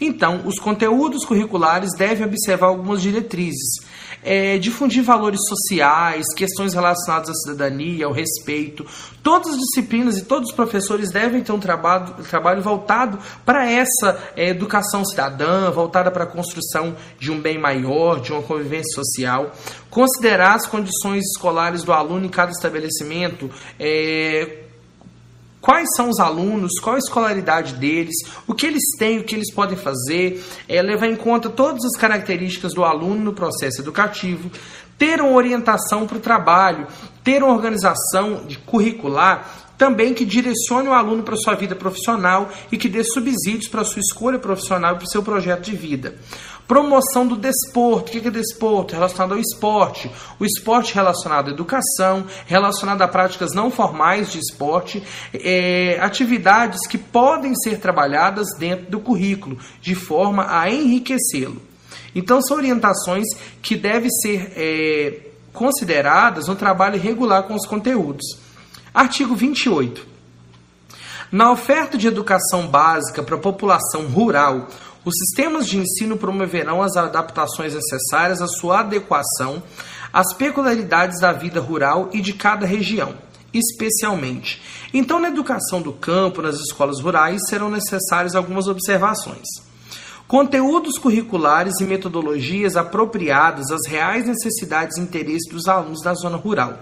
Então, 0.00 0.42
os 0.46 0.58
conteúdos 0.58 1.24
curriculares 1.24 1.90
devem 1.98 2.26
observar 2.26 2.68
algumas 2.68 3.02
diretrizes, 3.02 3.84
é, 4.26 4.58
difundir 4.58 5.04
valores 5.04 5.38
sociais, 5.48 6.26
questões 6.34 6.74
relacionadas 6.74 7.30
à 7.30 7.34
cidadania, 7.34 8.06
ao 8.06 8.12
respeito. 8.12 8.84
Todas 9.22 9.54
as 9.54 9.56
disciplinas 9.56 10.18
e 10.18 10.24
todos 10.24 10.50
os 10.50 10.54
professores 10.54 11.10
devem 11.12 11.42
ter 11.42 11.52
um 11.52 11.60
trabalho, 11.60 12.12
trabalho 12.28 12.60
voltado 12.60 13.18
para 13.44 13.70
essa 13.70 14.18
é, 14.36 14.48
educação 14.48 15.04
cidadã, 15.04 15.70
voltada 15.70 16.10
para 16.10 16.24
a 16.24 16.26
construção 16.26 16.96
de 17.20 17.30
um 17.30 17.40
bem 17.40 17.56
maior, 17.56 18.20
de 18.20 18.32
uma 18.32 18.42
convivência 18.42 18.92
social. 18.96 19.52
Considerar 19.88 20.56
as 20.56 20.66
condições 20.66 21.24
escolares 21.32 21.84
do 21.84 21.92
aluno 21.92 22.26
em 22.26 22.30
cada 22.30 22.50
estabelecimento. 22.50 23.48
É, 23.78 24.65
quais 25.66 25.88
são 25.96 26.08
os 26.08 26.20
alunos, 26.20 26.78
qual 26.80 26.94
a 26.94 26.98
escolaridade 27.00 27.74
deles, 27.74 28.14
o 28.46 28.54
que 28.54 28.68
eles 28.68 28.84
têm, 28.96 29.18
o 29.18 29.24
que 29.24 29.34
eles 29.34 29.52
podem 29.52 29.76
fazer, 29.76 30.40
é, 30.68 30.80
levar 30.80 31.08
em 31.08 31.16
conta 31.16 31.50
todas 31.50 31.84
as 31.84 32.00
características 32.00 32.72
do 32.72 32.84
aluno 32.84 33.16
no 33.16 33.32
processo 33.32 33.80
educativo, 33.80 34.48
ter 34.96 35.20
uma 35.20 35.32
orientação 35.32 36.06
para 36.06 36.18
o 36.18 36.20
trabalho, 36.20 36.86
ter 37.24 37.42
uma 37.42 37.52
organização 37.52 38.46
de 38.46 38.58
curricular 38.58 39.65
também 39.78 40.14
que 40.14 40.24
direcione 40.24 40.88
o 40.88 40.92
aluno 40.92 41.22
para 41.22 41.36
sua 41.36 41.54
vida 41.54 41.74
profissional 41.74 42.50
e 42.70 42.76
que 42.76 42.88
dê 42.88 43.04
subsídios 43.04 43.68
para 43.68 43.84
sua 43.84 44.00
escolha 44.00 44.38
profissional 44.38 44.94
e 44.94 44.96
para 44.96 45.04
o 45.04 45.10
seu 45.10 45.22
projeto 45.22 45.62
de 45.62 45.76
vida. 45.76 46.16
Promoção 46.66 47.26
do 47.26 47.36
desporto. 47.36 48.08
O 48.08 48.20
que 48.20 48.26
é 48.26 48.30
desporto? 48.30 48.94
Relacionado 48.94 49.32
ao 49.32 49.38
esporte. 49.38 50.10
O 50.40 50.44
esporte 50.44 50.94
relacionado 50.94 51.48
à 51.48 51.52
educação, 51.52 52.26
relacionado 52.44 53.02
a 53.02 53.08
práticas 53.08 53.52
não 53.54 53.70
formais 53.70 54.32
de 54.32 54.40
esporte, 54.40 55.02
é, 55.32 55.98
atividades 56.00 56.86
que 56.88 56.98
podem 56.98 57.54
ser 57.54 57.78
trabalhadas 57.78 58.48
dentro 58.58 58.90
do 58.90 58.98
currículo, 58.98 59.58
de 59.80 59.94
forma 59.94 60.46
a 60.48 60.68
enriquecê-lo. 60.68 61.62
Então, 62.14 62.40
são 62.42 62.56
orientações 62.56 63.26
que 63.62 63.76
devem 63.76 64.10
ser 64.10 64.52
é, 64.56 65.20
consideradas 65.52 66.48
no 66.48 66.56
trabalho 66.56 66.98
regular 66.98 67.44
com 67.44 67.54
os 67.54 67.66
conteúdos. 67.66 68.45
Artigo 68.96 69.36
28. 69.36 70.06
Na 71.30 71.52
oferta 71.52 71.98
de 71.98 72.08
educação 72.08 72.66
básica 72.66 73.22
para 73.22 73.36
a 73.36 73.38
população 73.38 74.06
rural, 74.06 74.68
os 75.04 75.12
sistemas 75.18 75.66
de 75.66 75.76
ensino 75.76 76.16
promoverão 76.16 76.80
as 76.80 76.96
adaptações 76.96 77.74
necessárias 77.74 78.40
à 78.40 78.46
sua 78.46 78.80
adequação 78.80 79.62
às 80.10 80.32
peculiaridades 80.32 81.20
da 81.20 81.30
vida 81.30 81.60
rural 81.60 82.08
e 82.10 82.22
de 82.22 82.32
cada 82.32 82.64
região, 82.64 83.14
especialmente. 83.52 84.62
Então, 84.94 85.20
na 85.20 85.28
educação 85.28 85.82
do 85.82 85.92
campo, 85.92 86.40
nas 86.40 86.58
escolas 86.58 86.98
rurais, 86.98 87.42
serão 87.50 87.68
necessárias 87.68 88.34
algumas 88.34 88.66
observações. 88.66 89.46
Conteúdos 90.26 90.98
curriculares 90.98 91.80
e 91.80 91.84
metodologias 91.84 92.76
apropriadas 92.76 93.70
às 93.70 93.86
reais 93.86 94.26
necessidades 94.26 94.96
e 94.96 95.00
interesses 95.00 95.48
dos 95.48 95.68
alunos 95.68 96.02
da 96.02 96.14
zona 96.14 96.38
rural. 96.38 96.78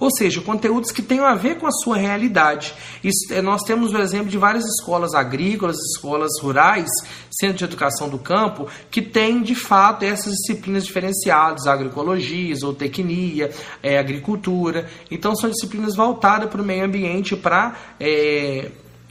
Ou 0.00 0.10
seja, 0.10 0.40
conteúdos 0.40 0.90
que 0.90 1.02
tenham 1.02 1.24
a 1.24 1.34
ver 1.34 1.56
com 1.56 1.66
a 1.66 1.72
sua 1.72 1.96
realidade. 1.96 2.74
Isso, 3.02 3.32
eh, 3.32 3.42
nós 3.42 3.62
temos 3.62 3.92
o 3.92 3.98
exemplo 3.98 4.28
de 4.28 4.38
várias 4.38 4.64
escolas 4.64 5.14
agrícolas, 5.14 5.76
escolas 5.94 6.30
rurais, 6.40 6.88
centro 7.30 7.58
de 7.58 7.64
educação 7.64 8.08
do 8.08 8.18
campo, 8.18 8.68
que 8.90 9.02
têm 9.02 9.42
de 9.42 9.54
fato 9.54 10.04
essas 10.04 10.32
disciplinas 10.34 10.84
diferenciadas, 10.84 11.66
agroecologia, 11.66 12.54
zootecnia, 12.54 13.50
é, 13.82 13.98
agricultura. 13.98 14.88
Então 15.10 15.34
são 15.34 15.50
disciplinas 15.50 15.96
voltadas 15.96 16.48
para 16.48 16.62
o 16.62 16.64
meio 16.64 16.84
ambiente, 16.84 17.36
para 17.36 17.74
é, 17.98 18.70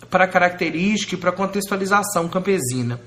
para 0.10 0.26
característica 0.26 1.16
e 1.16 1.18
para 1.18 1.34
contextualização 1.34 2.30
campesina. 2.30 3.00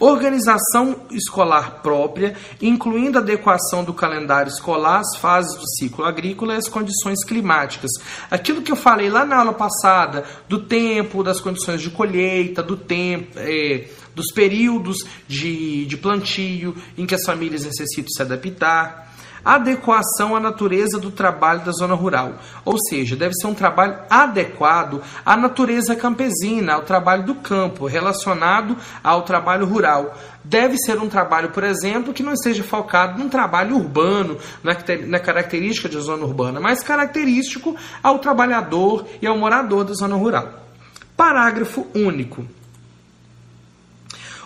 Organização 0.00 1.02
escolar 1.12 1.80
própria, 1.82 2.34
incluindo 2.60 3.18
adequação 3.18 3.84
do 3.84 3.94
calendário 3.94 4.50
escolar 4.50 5.00
às 5.00 5.16
fases 5.16 5.56
do 5.56 5.68
ciclo 5.76 6.04
agrícola 6.04 6.54
e 6.54 6.56
às 6.56 6.68
condições 6.68 7.24
climáticas. 7.24 7.90
Aquilo 8.30 8.62
que 8.62 8.72
eu 8.72 8.76
falei 8.76 9.08
lá 9.08 9.24
na 9.24 9.36
aula 9.36 9.52
passada, 9.52 10.24
do 10.48 10.58
tempo, 10.58 11.22
das 11.22 11.40
condições 11.40 11.80
de 11.80 11.90
colheita, 11.90 12.62
do 12.62 12.76
tempo, 12.76 13.38
é, 13.38 13.84
dos 14.14 14.32
períodos 14.32 14.96
de, 15.28 15.86
de 15.86 15.96
plantio 15.96 16.74
em 16.98 17.06
que 17.06 17.14
as 17.14 17.24
famílias 17.24 17.64
necessitam 17.64 18.10
se 18.10 18.22
adaptar 18.22 19.11
adequação 19.44 20.36
à 20.36 20.40
natureza 20.40 20.98
do 20.98 21.10
trabalho 21.10 21.60
da 21.60 21.72
zona 21.72 21.94
rural. 21.94 22.34
Ou 22.64 22.76
seja, 22.88 23.16
deve 23.16 23.34
ser 23.34 23.46
um 23.46 23.54
trabalho 23.54 23.98
adequado 24.08 25.02
à 25.24 25.36
natureza 25.36 25.96
campesina, 25.96 26.74
ao 26.74 26.82
trabalho 26.82 27.24
do 27.24 27.34
campo, 27.34 27.86
relacionado 27.86 28.76
ao 29.02 29.22
trabalho 29.22 29.66
rural. 29.66 30.16
Deve 30.44 30.76
ser 30.78 30.98
um 30.98 31.08
trabalho, 31.08 31.50
por 31.50 31.62
exemplo, 31.62 32.12
que 32.12 32.22
não 32.22 32.32
esteja 32.32 32.64
focado 32.64 33.18
num 33.18 33.28
trabalho 33.28 33.76
urbano, 33.76 34.38
na, 34.62 35.18
característica 35.18 35.88
de 35.88 35.98
zona 36.00 36.24
urbana, 36.24 36.60
mas 36.60 36.82
característico 36.82 37.76
ao 38.02 38.18
trabalhador 38.18 39.06
e 39.20 39.26
ao 39.26 39.38
morador 39.38 39.84
da 39.84 39.94
zona 39.94 40.16
rural. 40.16 40.48
Parágrafo 41.16 41.86
único. 41.94 42.44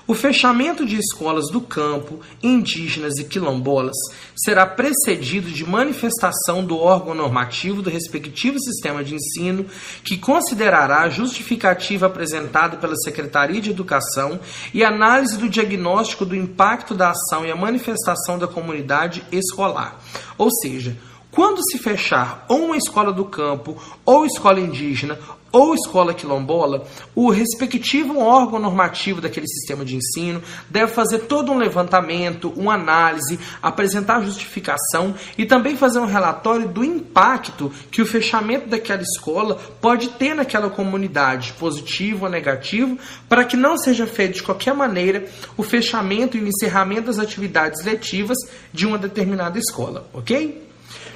O 0.08 0.14
fechamento 0.14 0.86
de 0.86 0.96
escolas 0.96 1.50
do 1.50 1.60
campo, 1.60 2.20
indígenas 2.40 3.18
e 3.18 3.24
quilombolas 3.24 3.96
será 4.36 4.64
precedido 4.64 5.50
de 5.50 5.68
manifestação 5.68 6.64
do 6.64 6.78
órgão 6.78 7.12
normativo 7.12 7.82
do 7.82 7.90
respectivo 7.90 8.56
sistema 8.60 9.02
de 9.02 9.16
ensino, 9.16 9.66
que 10.04 10.16
considerará 10.16 11.00
a 11.00 11.08
justificativa 11.08 12.06
apresentada 12.06 12.76
pela 12.76 12.94
Secretaria 12.94 13.60
de 13.60 13.70
Educação 13.70 14.38
e 14.72 14.84
análise 14.84 15.36
do 15.36 15.48
diagnóstico 15.48 16.24
do 16.24 16.36
impacto 16.36 16.94
da 16.94 17.10
ação 17.10 17.44
e 17.44 17.50
a 17.50 17.56
manifestação 17.56 18.38
da 18.38 18.46
comunidade 18.46 19.24
escolar. 19.32 20.00
Ou 20.38 20.52
seja, 20.62 20.96
Quando 21.36 21.60
se 21.70 21.76
fechar 21.76 22.46
ou 22.48 22.64
uma 22.64 22.78
escola 22.78 23.12
do 23.12 23.26
campo, 23.26 23.76
ou 24.06 24.24
escola 24.24 24.58
indígena, 24.58 25.18
ou 25.52 25.74
escola 25.74 26.14
quilombola, 26.14 26.86
o 27.14 27.28
respectivo 27.28 28.18
órgão 28.18 28.58
normativo 28.58 29.20
daquele 29.20 29.46
sistema 29.46 29.84
de 29.84 29.96
ensino 29.96 30.42
deve 30.70 30.94
fazer 30.94 31.18
todo 31.20 31.52
um 31.52 31.58
levantamento, 31.58 32.54
uma 32.56 32.72
análise, 32.72 33.38
apresentar 33.62 34.22
justificação 34.22 35.14
e 35.36 35.44
também 35.44 35.76
fazer 35.76 35.98
um 35.98 36.06
relatório 36.06 36.68
do 36.68 36.82
impacto 36.82 37.70
que 37.90 38.00
o 38.00 38.06
fechamento 38.06 38.70
daquela 38.70 39.02
escola 39.02 39.56
pode 39.78 40.08
ter 40.08 40.34
naquela 40.34 40.70
comunidade, 40.70 41.52
positivo 41.58 42.24
ou 42.24 42.30
negativo, 42.30 42.98
para 43.28 43.44
que 43.44 43.58
não 43.58 43.76
seja 43.76 44.06
feito 44.06 44.36
de 44.36 44.42
qualquer 44.42 44.72
maneira 44.72 45.26
o 45.54 45.62
fechamento 45.62 46.38
e 46.38 46.40
o 46.40 46.48
encerramento 46.48 47.08
das 47.08 47.18
atividades 47.18 47.84
letivas 47.84 48.38
de 48.72 48.86
uma 48.86 48.96
determinada 48.96 49.58
escola, 49.58 50.08
ok? 50.14 50.64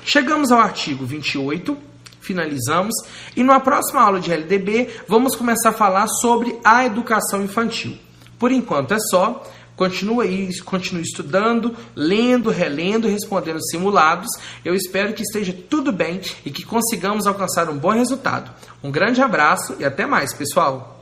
Chegamos 0.05 0.51
ao 0.51 0.61
artigo 0.61 1.05
28 1.05 1.91
finalizamos. 2.21 2.95
E 3.35 3.43
na 3.43 3.59
próxima 3.59 4.01
aula 4.01 4.21
de 4.21 4.33
LDB, 4.33 4.89
vamos 5.09 5.35
começar 5.35 5.71
a 5.71 5.73
falar 5.73 6.07
sobre 6.07 6.59
a 6.65 6.85
educação 6.85 7.43
infantil. 7.43 7.99
Por 8.39 8.53
enquanto 8.53 8.95
é 8.95 8.99
só. 8.99 9.43
Continue 9.77 10.27
aí, 10.27 10.61
continue 10.61 11.03
estudando, 11.03 11.75
lendo, 11.97 12.51
relendo, 12.51 13.09
respondendo 13.09 13.65
simulados. 13.71 14.29
Eu 14.63 14.75
espero 14.75 15.15
que 15.15 15.23
esteja 15.23 15.57
tudo 15.71 15.91
bem 15.91 16.21
e 16.45 16.51
que 16.51 16.67
consigamos 16.67 17.27
alcançar 17.27 17.71
um 17.71 17.79
bom 17.79 17.93
resultado. 17.93 18.51
Um 18.85 18.91
grande 18.91 19.23
abraço 19.23 19.77
e 19.79 19.85
até 19.85 20.05
mais, 20.05 20.35
pessoal! 20.35 21.00